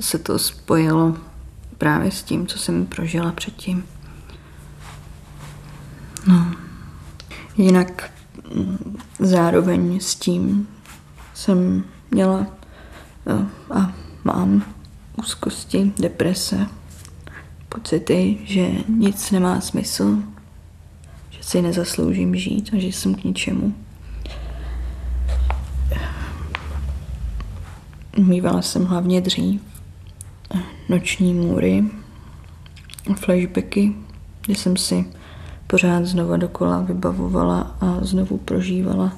se 0.00 0.18
to 0.18 0.38
spojilo 0.38 1.16
právě 1.78 2.10
s 2.10 2.22
tím, 2.22 2.46
co 2.46 2.58
jsem 2.58 2.86
prožila 2.86 3.32
předtím. 3.32 3.84
No. 6.26 6.54
Jinak 7.56 8.10
mm, 8.54 8.96
zároveň 9.18 10.00
s 10.00 10.14
tím 10.14 10.68
jsem 11.34 11.84
měla 12.10 12.46
a 13.74 13.92
mám 14.24 14.64
úzkosti, 15.18 15.92
deprese, 15.98 16.66
pocity, 17.68 18.38
že 18.44 18.68
nic 18.88 19.30
nemá 19.30 19.60
smysl, 19.60 20.16
že 21.30 21.42
si 21.42 21.62
nezasloužím 21.62 22.36
žít 22.36 22.70
a 22.72 22.78
že 22.78 22.86
jsem 22.86 23.14
k 23.14 23.24
ničemu. 23.24 23.74
Mývala 28.18 28.62
jsem 28.62 28.84
hlavně 28.84 29.20
dřív 29.20 29.60
noční 30.88 31.34
můry, 31.34 31.84
flashbacky, 33.16 33.92
kdy 34.46 34.54
jsem 34.54 34.76
si 34.76 35.04
pořád 35.66 36.04
znova 36.04 36.36
dokola 36.36 36.80
vybavovala 36.80 37.76
a 37.80 37.98
znovu 38.00 38.38
prožívala 38.38 39.12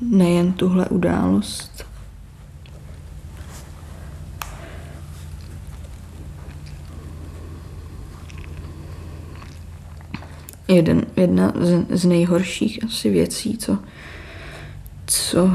nejen 0.00 0.52
tuhle 0.52 0.88
událost, 0.88 1.84
jeden, 10.74 11.06
jedna 11.16 11.52
z, 11.60 11.86
z 11.90 12.04
nejhorších 12.04 12.84
asi 12.84 13.10
věcí, 13.10 13.58
co, 13.58 13.78
co 15.06 15.50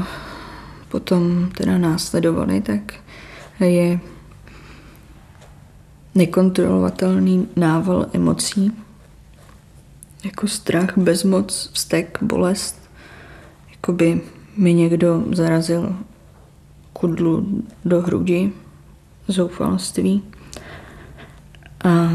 potom 0.88 1.50
teda 1.58 1.78
následovaly, 1.78 2.60
tak 2.60 2.94
je 3.60 4.00
nekontrolovatelný 6.14 7.48
nával 7.56 8.06
emocí, 8.12 8.72
jako 10.24 10.48
strach, 10.48 10.98
bezmoc, 10.98 11.70
vztek, 11.72 12.18
bolest. 12.22 12.90
Jakoby 13.70 14.20
mi 14.56 14.74
někdo 14.74 15.24
zarazil 15.32 15.96
kudlu 16.92 17.62
do 17.84 18.02
hrudi, 18.02 18.52
zoufalství. 19.28 20.22
A 21.84 22.12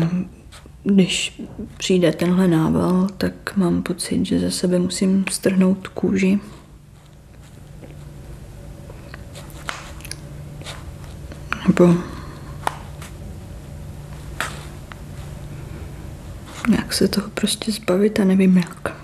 když 0.84 1.42
přijde 1.78 2.12
tenhle 2.12 2.48
nával, 2.48 3.08
tak 3.18 3.56
mám 3.56 3.84
pocit, 3.84 4.26
že 4.26 4.40
ze 4.40 4.52
sebe 4.52 4.80
musím 4.80 5.26
strhnout 5.32 5.88
kůži. 5.88 6.40
Nebo 11.68 11.96
jak 16.72 16.94
se 16.94 17.08
toho 17.08 17.30
prostě 17.34 17.72
zbavit 17.72 18.20
a 18.20 18.24
nevím 18.24 18.58
jak. 18.58 18.96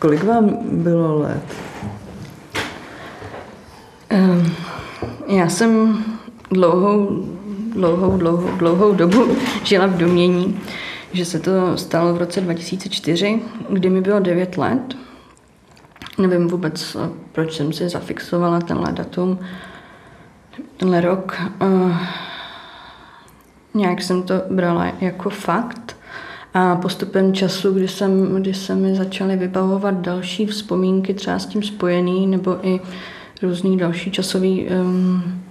Kolik 0.00 0.24
vám 0.24 0.58
bylo 0.82 1.18
let? 1.18 1.54
Um, 4.12 4.52
já 5.36 5.48
jsem 5.48 6.04
dlouhou, 6.50 7.33
dlouhou, 7.74 8.16
dlouhou, 8.16 8.56
dlouhou 8.56 8.94
dobu 8.94 9.36
žila 9.64 9.86
v 9.86 9.96
domění, 9.96 10.60
že 11.12 11.24
se 11.24 11.38
to 11.38 11.76
stalo 11.76 12.14
v 12.14 12.18
roce 12.18 12.40
2004, 12.40 13.40
kdy 13.70 13.90
mi 13.90 14.00
bylo 14.00 14.20
9 14.20 14.56
let. 14.56 14.96
Nevím 16.18 16.48
vůbec, 16.48 16.96
proč 17.32 17.56
jsem 17.56 17.72
si 17.72 17.88
zafixovala 17.88 18.60
tenhle 18.60 18.92
datum, 18.92 19.38
tenhle 20.76 21.00
rok. 21.00 21.42
Uh, 21.62 21.96
nějak 23.74 24.02
jsem 24.02 24.22
to 24.22 24.34
brala 24.50 24.92
jako 25.00 25.30
fakt. 25.30 25.96
A 26.54 26.76
postupem 26.76 27.34
času, 27.34 27.72
kdy, 27.72 27.88
jsem, 27.88 28.34
kdy 28.34 28.54
se 28.54 28.74
mi 28.74 28.94
začaly 28.94 29.36
vybavovat 29.36 29.94
další 29.94 30.46
vzpomínky, 30.46 31.14
třeba 31.14 31.38
s 31.38 31.46
tím 31.46 31.62
spojený, 31.62 32.26
nebo 32.26 32.66
i 32.66 32.80
různý 33.42 33.76
další 33.76 34.10
časový 34.10 34.66
um, 34.66 35.43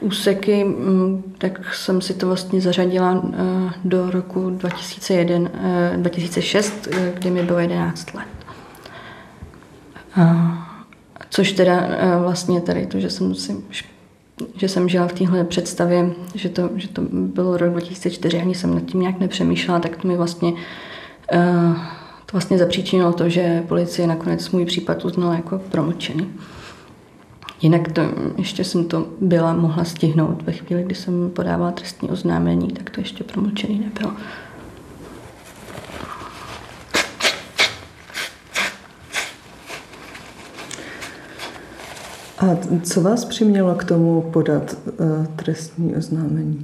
úseky, 0.00 0.64
um, 0.64 1.22
tak 1.38 1.74
jsem 1.74 2.00
si 2.00 2.14
to 2.14 2.26
vlastně 2.26 2.60
zařadila 2.60 3.12
uh, 3.12 3.32
do 3.84 4.10
roku 4.10 4.50
2001, 4.50 5.38
uh, 5.38 5.96
2006, 5.96 6.88
uh, 6.92 6.98
kdy 7.14 7.30
mi 7.30 7.42
bylo 7.42 7.58
11 7.58 8.14
let. 8.14 8.26
Což 11.30 11.52
teda 11.52 11.88
vlastně 12.22 12.60
tady 12.60 12.86
to, 12.86 13.00
že 13.00 13.10
jsem 13.10 13.34
si 13.34 13.56
že 14.56 14.68
jsem 14.68 14.88
žila 14.88 15.08
v 15.08 15.12
téhle 15.12 15.44
představě, 15.44 16.10
že 16.34 16.48
to, 16.48 16.70
že 16.76 16.88
to 16.88 17.02
bylo 17.10 17.56
rok 17.56 17.70
2004, 17.70 18.40
ani 18.40 18.54
jsem 18.54 18.74
nad 18.74 18.84
tím 18.84 19.00
nějak 19.00 19.20
nepřemýšlela, 19.20 19.80
tak 19.80 19.96
to 19.96 20.08
mi 20.08 20.16
vlastně 20.16 20.52
to 22.26 22.32
vlastně 22.32 22.58
zapříčinilo 22.58 23.12
to, 23.12 23.28
že 23.28 23.64
policie 23.68 24.08
nakonec 24.08 24.50
můj 24.50 24.64
případ 24.64 25.04
uznala 25.04 25.34
jako 25.34 25.58
promlčený. 25.58 26.30
Jinak 27.62 27.92
to, 27.92 28.02
ještě 28.36 28.64
jsem 28.64 28.84
to 28.84 29.06
byla 29.20 29.52
mohla 29.52 29.84
stihnout 29.84 30.42
ve 30.42 30.52
chvíli, 30.52 30.82
kdy 30.82 30.94
jsem 30.94 31.30
podávala 31.30 31.72
trestní 31.72 32.10
oznámení, 32.10 32.68
tak 32.68 32.90
to 32.90 33.00
ještě 33.00 33.24
promlčený 33.24 33.78
nebylo. 33.78 34.12
A 42.38 42.46
co 42.82 43.00
vás 43.00 43.24
přimělo 43.24 43.74
k 43.74 43.84
tomu 43.84 44.22
podat 44.22 44.76
uh, 44.86 45.26
trestní 45.26 45.96
oznámení? 45.96 46.62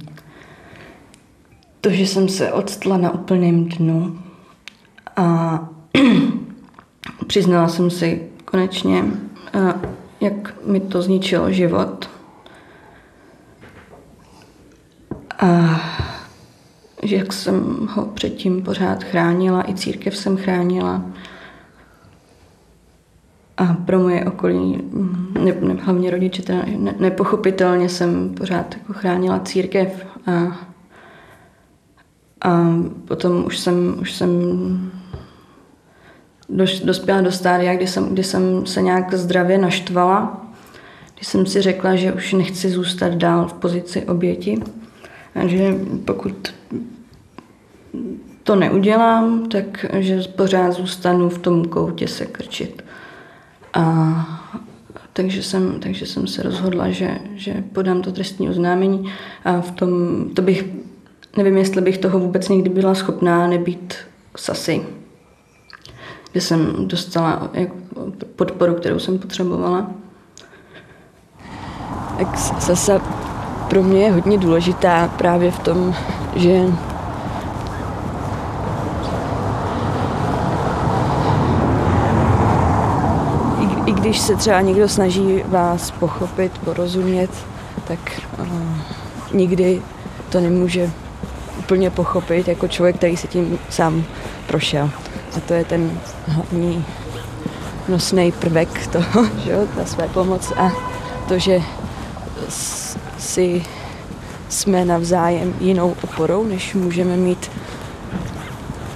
To, 1.81 1.89
že 1.89 2.07
jsem 2.07 2.29
se 2.29 2.51
odstla 2.51 2.97
na 2.97 3.13
úplném 3.13 3.65
dnu 3.65 4.19
a 5.15 5.59
přiznala 7.27 7.67
jsem 7.67 7.89
si 7.89 8.21
konečně, 8.45 9.03
uh, 9.55 9.71
jak 10.25 10.65
mi 10.65 10.79
to 10.79 11.01
zničilo 11.01 11.51
život. 11.51 12.09
A 15.39 15.79
že 17.03 17.15
jak 17.15 17.33
jsem 17.33 17.87
ho 17.91 18.05
předtím 18.05 18.63
pořád 18.63 19.03
chránila, 19.03 19.69
i 19.69 19.73
církev 19.73 20.17
jsem 20.17 20.37
chránila. 20.37 21.05
A 23.57 23.73
pro 23.73 23.99
moje 23.99 24.25
okolí, 24.25 24.81
ne, 25.43 25.53
ne, 25.61 25.73
hlavně 25.73 26.11
rodiče, 26.11 26.41
teda 26.41 26.63
ne, 26.77 26.95
nepochopitelně 26.99 27.89
jsem 27.89 28.29
pořád 28.29 28.73
jako 28.73 28.93
chránila 28.93 29.39
církev. 29.39 30.05
A, 30.27 30.31
a 32.41 32.65
potom 33.07 33.45
už 33.45 33.57
jsem, 33.57 33.97
už 34.01 34.11
jsem 34.11 34.31
dospěla 36.83 37.21
do 37.21 37.31
stádia, 37.31 37.75
kdy 37.75 37.87
jsem, 37.87 38.09
kdy 38.09 38.23
jsem 38.23 38.65
se 38.65 38.81
nějak 38.81 39.13
zdravě 39.13 39.57
naštvala, 39.57 40.45
kdy 41.15 41.25
jsem 41.25 41.45
si 41.45 41.61
řekla, 41.61 41.95
že 41.95 42.13
už 42.13 42.33
nechci 42.33 42.69
zůstat 42.69 43.13
dál 43.13 43.47
v 43.47 43.53
pozici 43.53 44.05
oběti. 44.05 44.61
A 45.35 45.47
že 45.47 45.75
pokud 46.05 46.53
to 48.43 48.55
neudělám, 48.55 49.49
tak 49.49 49.85
že 49.99 50.21
pořád 50.35 50.71
zůstanu 50.71 51.29
v 51.29 51.37
tom 51.37 51.65
koutě 51.65 52.07
se 52.07 52.25
krčit. 52.25 52.83
A 53.73 54.45
takže 55.13 55.43
jsem, 55.43 55.79
takže 55.79 56.05
jsem 56.05 56.27
se 56.27 56.43
rozhodla, 56.43 56.89
že, 56.89 57.17
že 57.35 57.63
podám 57.73 58.01
to 58.01 58.11
trestní 58.11 58.49
oznámení 58.49 59.11
a 59.45 59.61
v 59.61 59.71
tom, 59.71 59.89
to 60.33 60.41
bych, 60.41 60.65
nevím, 61.37 61.57
jestli 61.57 61.81
bych 61.81 61.97
toho 61.97 62.19
vůbec 62.19 62.49
někdy 62.49 62.69
byla 62.69 62.95
schopná 62.95 63.47
nebýt 63.47 63.95
sasy, 64.37 64.85
kde 66.35 66.41
jsem 66.41 66.87
dostala 66.87 67.49
podporu, 68.35 68.73
kterou 68.73 68.99
jsem 68.99 69.19
potřebovala. 69.19 69.87
Tak 72.17 72.27
pro 73.69 73.83
mě 73.83 74.01
je 74.01 74.11
hodně 74.11 74.37
důležitá 74.37 75.07
právě 75.07 75.51
v 75.51 75.59
tom, 75.59 75.95
že 76.35 76.61
když 83.85 84.19
se 84.19 84.35
třeba 84.35 84.61
někdo 84.61 84.89
snaží 84.89 85.43
vás 85.45 85.91
pochopit, 85.91 86.57
porozumět, 86.57 87.31
tak 87.87 88.21
uh, 88.39 88.47
nikdy 89.33 89.81
to 90.29 90.39
nemůže 90.39 90.91
úplně 91.59 91.89
pochopit 91.89 92.47
jako 92.47 92.67
člověk, 92.67 92.95
který 92.95 93.17
se 93.17 93.27
tím 93.27 93.59
sám 93.69 94.03
prošel. 94.47 94.89
A 95.37 95.39
to 95.47 95.53
je 95.53 95.65
ten 95.65 95.99
hlavní 96.27 96.85
nosný 97.87 98.31
prvek 98.31 98.87
toho, 98.87 99.25
že 99.45 99.51
jo, 99.51 99.67
ta 99.75 99.85
své 99.85 100.07
pomoc 100.07 100.53
a 100.57 100.71
to, 101.27 101.39
že 101.39 101.61
si 103.17 103.63
jsme 104.49 104.85
navzájem 104.85 105.53
jinou 105.59 105.95
oporou, 106.03 106.43
než 106.43 106.73
můžeme 106.73 107.17
mít 107.17 107.51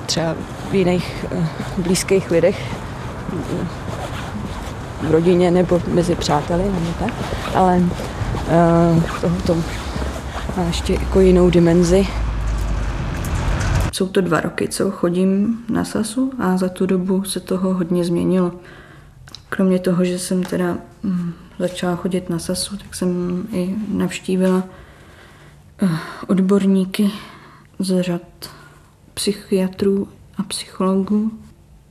třeba 0.05 0.35
v 0.71 0.75
jiných 0.75 1.25
uh, 1.31 1.45
blízkých 1.77 2.31
lidech 2.31 2.75
v 5.01 5.11
rodině 5.11 5.51
nebo 5.51 5.81
mezi 5.87 6.15
přáteli, 6.15 6.63
nebo 6.63 6.93
tak, 6.99 7.13
ale 7.55 7.77
uh, 7.77 9.03
tohoto 9.21 9.55
má 10.57 10.63
ještě 10.63 10.93
jako 10.93 11.19
jinou 11.19 11.49
dimenzi. 11.49 12.07
Jsou 13.99 14.07
to 14.07 14.21
dva 14.21 14.41
roky, 14.41 14.67
co 14.67 14.91
chodím 14.91 15.63
na 15.69 15.85
Sasu 15.85 16.31
a 16.39 16.57
za 16.57 16.69
tu 16.69 16.85
dobu 16.85 17.23
se 17.23 17.39
toho 17.39 17.73
hodně 17.73 18.05
změnilo. 18.05 18.51
Kromě 19.49 19.79
toho, 19.79 20.05
že 20.05 20.19
jsem 20.19 20.43
teda 20.43 20.77
hm, 21.03 21.33
začala 21.59 21.95
chodit 21.95 22.29
na 22.29 22.39
Sasu, 22.39 22.77
tak 22.77 22.95
jsem 22.95 23.43
i 23.51 23.75
navštívila 23.87 24.63
uh, 25.81 25.97
odborníky 26.27 27.11
z 27.79 28.03
řad 28.03 28.21
psychiatrů 29.13 30.07
a 30.37 30.43
psychologů. 30.43 31.31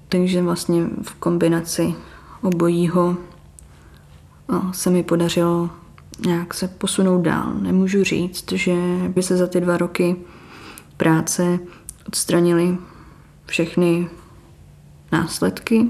Takže 0.09 0.43
vlastně 0.43 0.87
v 1.03 1.15
kombinaci 1.15 1.95
obojího 2.43 3.17
se 4.73 4.91
mi 4.91 5.03
podařilo 5.03 5.71
nějak 6.27 6.55
se 6.55 6.69
posunout 6.69 7.23
dál. 7.23 7.55
Nemůžu 7.61 8.05
říct, 8.05 8.53
že 8.53 8.75
by 9.09 9.23
se 9.23 9.37
za 9.37 9.47
ty 9.47 9.61
dva 9.61 9.77
roky 9.77 10.17
práce 10.97 11.59
odstranily 12.09 12.79
všechny 13.47 14.09
následky, 15.13 15.87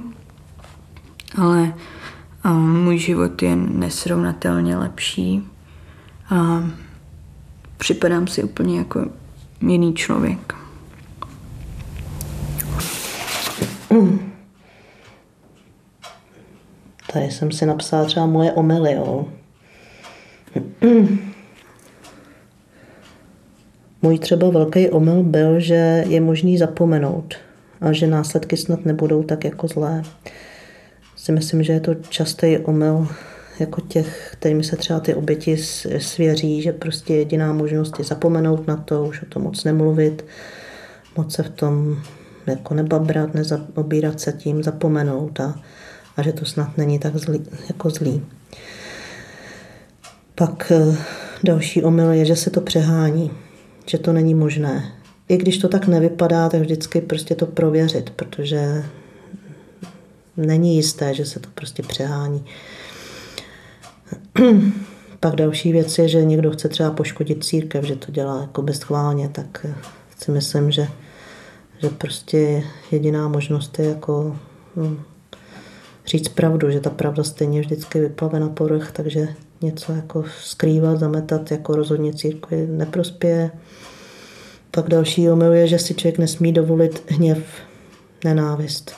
ale 1.43 1.75
a 2.43 2.53
můj 2.53 2.99
život 2.99 3.43
je 3.43 3.57
nesrovnatelně 3.57 4.77
lepší 4.77 5.49
a 6.31 6.65
připadám 7.77 8.27
si 8.27 8.43
úplně 8.43 8.79
jako 8.79 9.07
jiný 9.61 9.95
člověk. 9.95 10.55
Tady 17.13 17.31
jsem 17.31 17.53
si 17.53 17.67
napsala 17.67 18.05
třeba 18.05 18.27
moje 18.27 18.53
omily, 18.53 18.93
jo. 18.93 19.29
Můj 24.03 24.19
třeba 24.19 24.51
velký 24.51 24.91
omyl 24.91 25.23
byl, 25.23 25.61
že 25.61 26.05
je 26.09 26.21
možný 26.21 26.59
zapomenout 26.59 27.35
a 27.81 27.93
že 27.93 28.07
následky 28.07 28.57
snad 28.57 28.85
nebudou 28.85 29.23
tak 29.23 29.45
jako 29.45 29.69
zlé. 29.69 30.03
Si 31.17 31.33
myslím, 31.33 31.63
že 31.63 31.73
je 31.73 31.81
to 31.81 31.95
častý 31.95 32.59
omyl 32.59 33.09
jako 33.61 33.81
těch, 33.81 34.31
kterými 34.33 34.65
se 34.65 34.77
třeba 34.77 35.01
ty 35.01 35.15
oběti 35.15 35.57
svěří, 35.99 36.63
že 36.63 36.73
prostě 36.73 37.15
jediná 37.15 37.53
možnost 37.53 37.99
je 37.99 38.05
zapomenout 38.05 38.67
na 38.67 38.77
to, 38.77 39.05
už 39.05 39.23
o 39.23 39.27
tom 39.27 39.43
moc 39.43 39.65
nemluvit, 39.65 40.25
moc 41.17 41.35
se 41.35 41.43
v 41.43 41.51
tom 41.51 42.03
jako 42.47 42.75
nebabrat, 42.75 43.35
nezaobírat 43.35 44.21
se 44.21 44.33
tím, 44.33 44.63
zapomenout 44.63 45.41
a 45.41 45.55
a 46.19 46.23
že 46.23 46.33
to 46.33 46.45
snad 46.45 46.79
není 46.79 46.99
tak 46.99 47.17
zlý, 47.17 47.47
jako 47.69 47.91
zlý. 47.91 48.23
Pak 50.35 50.73
eh, 50.75 50.97
další 51.45 51.83
omyl 51.83 52.11
je, 52.11 52.25
že 52.25 52.37
se 52.37 52.51
to 52.51 52.61
přehání, 52.61 53.31
že 53.89 53.99
to 53.99 54.13
není 54.13 54.35
možné. 54.35 54.93
I 55.29 55.37
když 55.37 55.59
to 55.59 55.69
tak 55.69 55.87
nevypadá, 55.87 56.49
tak 56.49 56.61
vždycky 56.61 57.01
prostě 57.01 57.35
to 57.35 57.47
prověřit, 57.47 58.11
protože 58.11 58.85
není 60.37 60.77
jisté, 60.77 61.15
že 61.15 61.27
se 61.27 61.41
to 61.41 61.49
prostě 61.55 61.83
přehání. 61.83 62.45
Pak 65.21 65.35
další 65.35 65.73
věc 65.73 65.99
je, 65.99 66.09
že 66.09 66.25
někdo 66.25 66.51
chce 66.51 66.69
třeba 66.69 66.91
poškodit 66.91 67.45
církev, 67.45 67.85
že 67.85 67.97
to 67.97 68.13
dělá 68.13 68.41
jako 68.41 68.63
bezchválně, 68.63 69.29
tak 69.29 69.67
si 70.23 70.31
myslím, 70.31 70.71
že, 70.71 70.89
že 71.79 71.89
prostě 71.89 72.63
jediná 72.91 73.29
možnost 73.29 73.79
je 73.79 73.85
jako 73.85 74.37
hm, 74.77 75.03
říct 76.07 76.29
pravdu, 76.29 76.71
že 76.71 76.81
ta 76.81 76.91
pravda 76.91 77.25
stejně 77.25 77.61
vždycky 77.61 78.01
vyplave 78.01 78.41
na 78.41 78.49
povrch, 78.49 78.93
takže 78.93 79.29
něco 79.61 79.93
jako 79.93 80.25
skrývat, 80.41 80.99
zametat, 80.99 81.51
jako 81.51 81.77
rozhodně 81.77 82.15
církvi 82.15 82.67
neprospěje. 82.67 83.51
Pak 84.71 84.89
další 84.89 85.31
omyl 85.31 85.53
je, 85.53 85.69
že 85.69 85.79
si 85.79 85.95
člověk 85.95 86.19
nesmí 86.19 86.53
dovolit 86.53 87.03
hněv, 87.11 87.39
nenávist. 88.25 88.93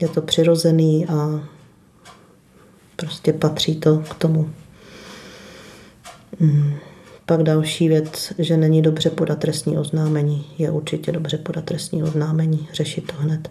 Je 0.00 0.08
to 0.08 0.22
přirozený 0.22 1.06
a 1.06 1.48
prostě 2.96 3.32
patří 3.32 3.76
to 3.76 3.98
k 3.98 4.14
tomu. 4.14 4.50
Mm. 6.40 6.74
Pak 7.26 7.42
další 7.42 7.88
věc, 7.88 8.32
že 8.38 8.56
není 8.56 8.82
dobře 8.82 9.10
podat 9.10 9.38
trestní 9.38 9.78
oznámení. 9.78 10.46
Je 10.58 10.70
určitě 10.70 11.12
dobře 11.12 11.38
podat 11.38 11.64
trestní 11.64 12.02
oznámení, 12.02 12.68
řešit 12.72 13.06
to 13.06 13.14
hned. 13.18 13.50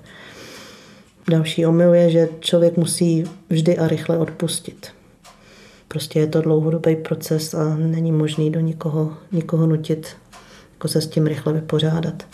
Další 1.29 1.65
omyl 1.65 1.93
je, 1.93 2.09
že 2.09 2.29
člověk 2.39 2.77
musí 2.77 3.23
vždy 3.49 3.77
a 3.77 3.87
rychle 3.87 4.17
odpustit. 4.17 4.87
Prostě 5.91 6.19
je 6.19 6.27
to 6.27 6.41
dlouhodobý 6.41 6.95
proces 6.95 7.53
a 7.53 7.75
není 7.75 8.11
možný 8.11 8.51
do 8.51 8.59
nikoho, 8.59 9.17
nikoho 9.31 9.67
nutit 9.67 10.17
jako 10.73 10.87
se 10.87 11.01
s 11.01 11.07
tím 11.07 11.27
rychle 11.27 11.53
vypořádat. 11.53 12.27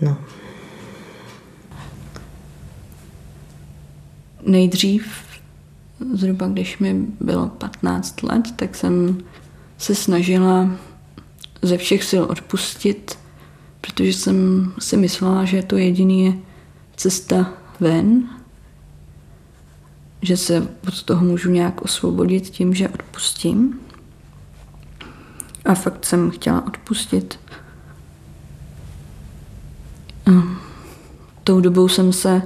No. 0.00 0.16
Nejdřív, 4.46 5.06
zhruba 6.14 6.48
když 6.48 6.78
mi 6.78 7.06
bylo 7.20 7.48
15 7.48 8.22
let, 8.22 8.42
tak 8.56 8.74
jsem 8.74 9.18
se 9.78 9.94
snažila 9.94 10.70
ze 11.62 11.76
všech 11.76 12.04
sil 12.10 12.22
odpustit, 12.30 13.18
protože 13.80 14.12
jsem 14.12 14.72
si 14.78 14.96
myslela, 14.96 15.44
že 15.44 15.62
to 15.62 15.76
jediný 15.76 16.24
je 16.24 16.32
cesta 16.96 17.52
ven, 17.80 18.28
že 20.22 20.36
se 20.36 20.68
od 20.88 21.02
toho 21.02 21.24
můžu 21.24 21.50
nějak 21.50 21.82
osvobodit 21.82 22.50
tím, 22.50 22.74
že 22.74 22.88
odpustím. 22.88 23.80
A 25.64 25.74
fakt 25.74 26.04
jsem 26.04 26.30
chtěla 26.30 26.66
odpustit. 26.66 27.38
A 30.26 30.30
tou 31.44 31.60
dobou 31.60 31.88
jsem 31.88 32.12
se 32.12 32.42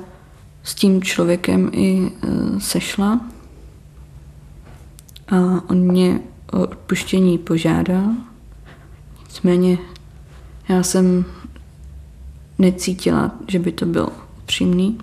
s 0.62 0.74
tím 0.74 1.02
člověkem 1.02 1.70
i 1.72 2.12
e, 2.22 2.60
sešla 2.60 3.20
a 5.28 5.36
on 5.70 5.78
mě 5.78 6.20
o 6.52 6.60
odpuštění 6.60 7.38
požádal. 7.38 8.12
Nicméně 9.24 9.78
já 10.68 10.82
jsem 10.82 11.24
necítila, 12.58 13.30
že 13.48 13.58
by 13.58 13.72
to 13.72 13.86
bylo 13.86 14.12
upřímný. 14.42 14.98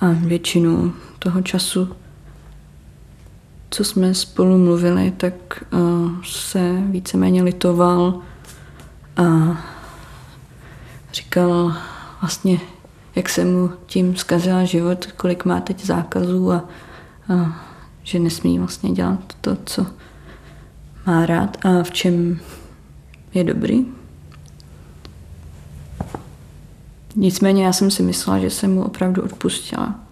A 0.00 0.06
většinu 0.12 0.94
toho 1.18 1.42
času, 1.42 1.88
co 3.70 3.84
jsme 3.84 4.14
spolu 4.14 4.58
mluvili, 4.58 5.10
tak 5.10 5.34
uh, 5.72 6.22
se 6.24 6.72
víceméně 6.72 7.42
litoval 7.42 8.20
a 9.16 9.24
říkal 11.12 11.74
vlastně, 12.20 12.60
jak 13.16 13.28
se 13.28 13.44
mu 13.44 13.70
tím 13.86 14.16
zkazila 14.16 14.64
život, 14.64 15.06
kolik 15.06 15.44
má 15.44 15.60
teď 15.60 15.84
zákazů 15.84 16.52
a, 16.52 16.64
a 17.34 17.64
že 18.02 18.18
nesmí 18.18 18.58
vlastně 18.58 18.90
dělat 18.90 19.20
to, 19.40 19.56
co 19.64 19.86
má 21.06 21.26
rád 21.26 21.64
a 21.64 21.82
v 21.82 21.90
čem 21.90 22.40
je 23.34 23.44
dobrý. 23.44 23.86
Nicméně 27.16 27.64
já 27.64 27.72
jsem 27.72 27.90
si 27.90 28.02
myslela, 28.02 28.38
že 28.38 28.50
jsem 28.50 28.74
mu 28.74 28.84
opravdu 28.84 29.22
odpustila. 29.22 30.07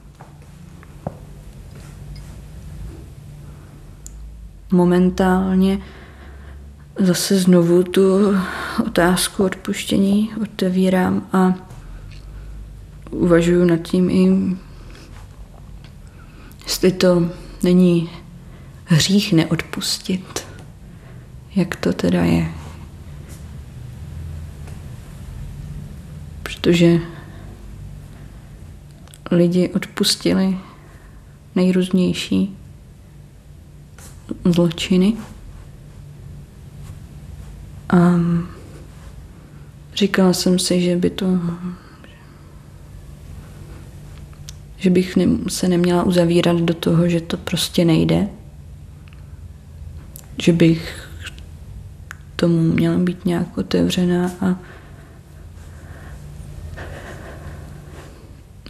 Momentálně 4.72 5.78
zase 6.98 7.38
znovu 7.38 7.82
tu 7.82 8.02
otázku 8.86 9.44
odpuštění 9.44 10.30
otevírám 10.42 11.26
a 11.32 11.54
uvažuji 13.10 13.64
nad 13.64 13.76
tím 13.76 14.10
i, 14.10 14.56
jestli 16.64 16.92
to 16.92 17.30
není 17.62 18.10
hřích 18.84 19.32
neodpustit. 19.32 20.46
Jak 21.56 21.76
to 21.76 21.92
teda 21.92 22.24
je? 22.24 22.48
protože 26.66 27.00
lidi 29.30 29.68
odpustili 29.68 30.58
nejrůznější 31.54 32.55
zločiny. 34.44 35.16
A 37.88 38.14
říkala 39.94 40.32
jsem 40.32 40.58
si, 40.58 40.80
že 40.80 40.96
by 40.96 41.10
to 41.10 41.26
že 44.76 44.90
bych 44.90 45.18
se 45.48 45.68
neměla 45.68 46.02
uzavírat 46.02 46.56
do 46.56 46.74
toho, 46.74 47.08
že 47.08 47.20
to 47.20 47.36
prostě 47.36 47.84
nejde. 47.84 48.28
Že 50.42 50.52
bych 50.52 51.08
tomu 52.36 52.62
měla 52.62 52.98
být 52.98 53.24
nějak 53.24 53.58
otevřená 53.58 54.30
a 54.40 54.56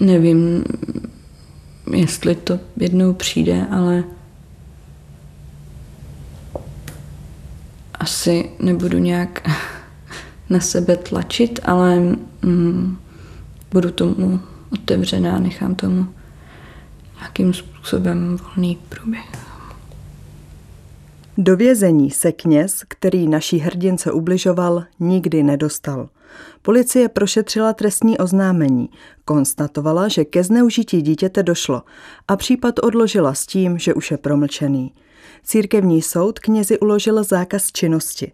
Nevím, 0.00 0.64
jestli 1.94 2.34
to 2.34 2.60
jednou 2.76 3.12
přijde, 3.12 3.66
ale 3.70 4.04
asi 8.26 8.50
nebudu 8.58 8.98
nějak 8.98 9.48
na 10.50 10.60
sebe 10.60 10.96
tlačit, 10.96 11.60
ale 11.64 11.96
mm, 12.42 12.96
budu 13.70 13.90
tomu 13.90 14.40
otevřená, 14.72 15.38
nechám 15.38 15.74
tomu 15.74 16.06
nějakým 17.18 17.54
způsobem 17.54 18.36
volný 18.36 18.78
průběh. 18.88 19.26
Do 21.38 21.56
vězení 21.56 22.10
se 22.10 22.32
kněz, 22.32 22.84
který 22.88 23.28
naší 23.28 23.58
hrdince 23.58 24.12
ubližoval, 24.12 24.84
nikdy 25.00 25.42
nedostal. 25.42 26.08
Policie 26.62 27.08
prošetřila 27.08 27.72
trestní 27.72 28.18
oznámení, 28.18 28.90
konstatovala, 29.24 30.08
že 30.08 30.24
ke 30.24 30.44
zneužití 30.44 31.02
dítěte 31.02 31.42
došlo 31.42 31.82
a 32.28 32.36
případ 32.36 32.78
odložila 32.78 33.34
s 33.34 33.46
tím, 33.46 33.78
že 33.78 33.94
už 33.94 34.10
je 34.10 34.16
promlčený. 34.16 34.92
Církevní 35.46 36.02
soud 36.02 36.38
knězi 36.38 36.78
uložil 36.78 37.24
zákaz 37.24 37.72
činnosti. 37.72 38.32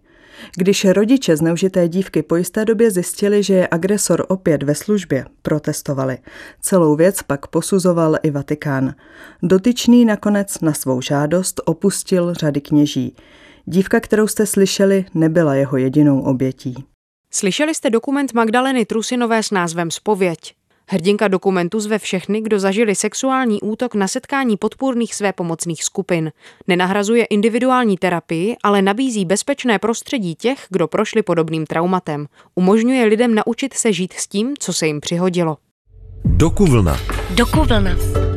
Když 0.55 0.85
rodiče 0.85 1.37
zneužité 1.37 1.87
dívky 1.87 2.23
po 2.23 2.35
jisté 2.35 2.65
době 2.65 2.91
zjistili, 2.91 3.43
že 3.43 3.53
je 3.53 3.67
agresor 3.71 4.25
opět 4.29 4.63
ve 4.63 4.75
službě, 4.75 5.25
protestovali. 5.41 6.17
Celou 6.61 6.95
věc 6.95 7.21
pak 7.23 7.47
posuzoval 7.47 8.17
i 8.23 8.31
Vatikán. 8.31 8.95
Dotyčný 9.43 10.05
nakonec 10.05 10.59
na 10.59 10.73
svou 10.73 11.01
žádost 11.01 11.61
opustil 11.65 12.33
řady 12.33 12.61
kněží. 12.61 13.15
Dívka, 13.65 13.99
kterou 13.99 14.27
jste 14.27 14.45
slyšeli, 14.45 15.05
nebyla 15.13 15.55
jeho 15.55 15.77
jedinou 15.77 16.21
obětí. 16.21 16.75
Slyšeli 17.31 17.75
jste 17.75 17.89
dokument 17.89 18.33
Magdaleny 18.33 18.85
Trusinové 18.85 19.43
s 19.43 19.51
názvem 19.51 19.91
Spověď. 19.91 20.55
Hrdinka 20.89 21.27
dokumentu 21.27 21.79
zve 21.79 21.99
všechny, 21.99 22.41
kdo 22.41 22.59
zažili 22.59 22.95
sexuální 22.95 23.61
útok 23.61 23.95
na 23.95 24.07
setkání 24.07 24.57
podpůrných 24.57 25.15
své 25.15 25.33
pomocných 25.33 25.83
skupin. 25.83 26.31
Nenahrazuje 26.67 27.25
individuální 27.25 27.97
terapii, 27.97 28.55
ale 28.63 28.81
nabízí 28.81 29.25
bezpečné 29.25 29.79
prostředí 29.79 30.35
těch, 30.35 30.65
kdo 30.69 30.87
prošli 30.87 31.23
podobným 31.23 31.65
traumatem. 31.65 32.25
Umožňuje 32.55 33.05
lidem 33.05 33.35
naučit 33.35 33.73
se 33.73 33.93
žít 33.93 34.13
s 34.13 34.27
tím, 34.27 34.53
co 34.59 34.73
se 34.73 34.87
jim 34.87 34.99
přihodilo. 34.99 35.57
Dokuvlna. 36.25 36.97
Dokuvlna. 37.29 37.91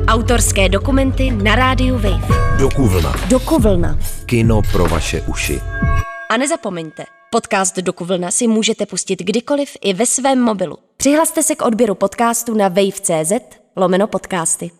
Autorské 0.09 0.69
dokumenty 0.69 1.31
na 1.31 1.55
rádiu 1.55 1.95
Wave. 1.95 2.57
Dokuvlna. 2.59 3.15
Dokuvlna. 3.29 3.99
Kino 4.27 4.63
pro 4.73 4.87
vaše 4.87 5.23
uši. 5.23 5.61
A 6.29 6.37
nezapomeňte, 6.37 7.05
podcast 7.31 7.77
Dokuvlna 7.77 8.31
si 8.31 8.47
můžete 8.47 8.87
pustit 8.87 9.23
kdykoliv 9.23 9.77
i 9.81 9.95
ve 9.95 10.07
svém 10.07 10.41
mobilu. 10.41 10.79
Přihlaste 10.97 11.43
se 11.43 11.55
k 11.55 11.63
odběru 11.63 11.95
podcastu 11.95 12.55
na 12.55 12.69
wave.cz 12.69 13.33
lomeno 13.77 14.07
podcasty. 14.07 14.71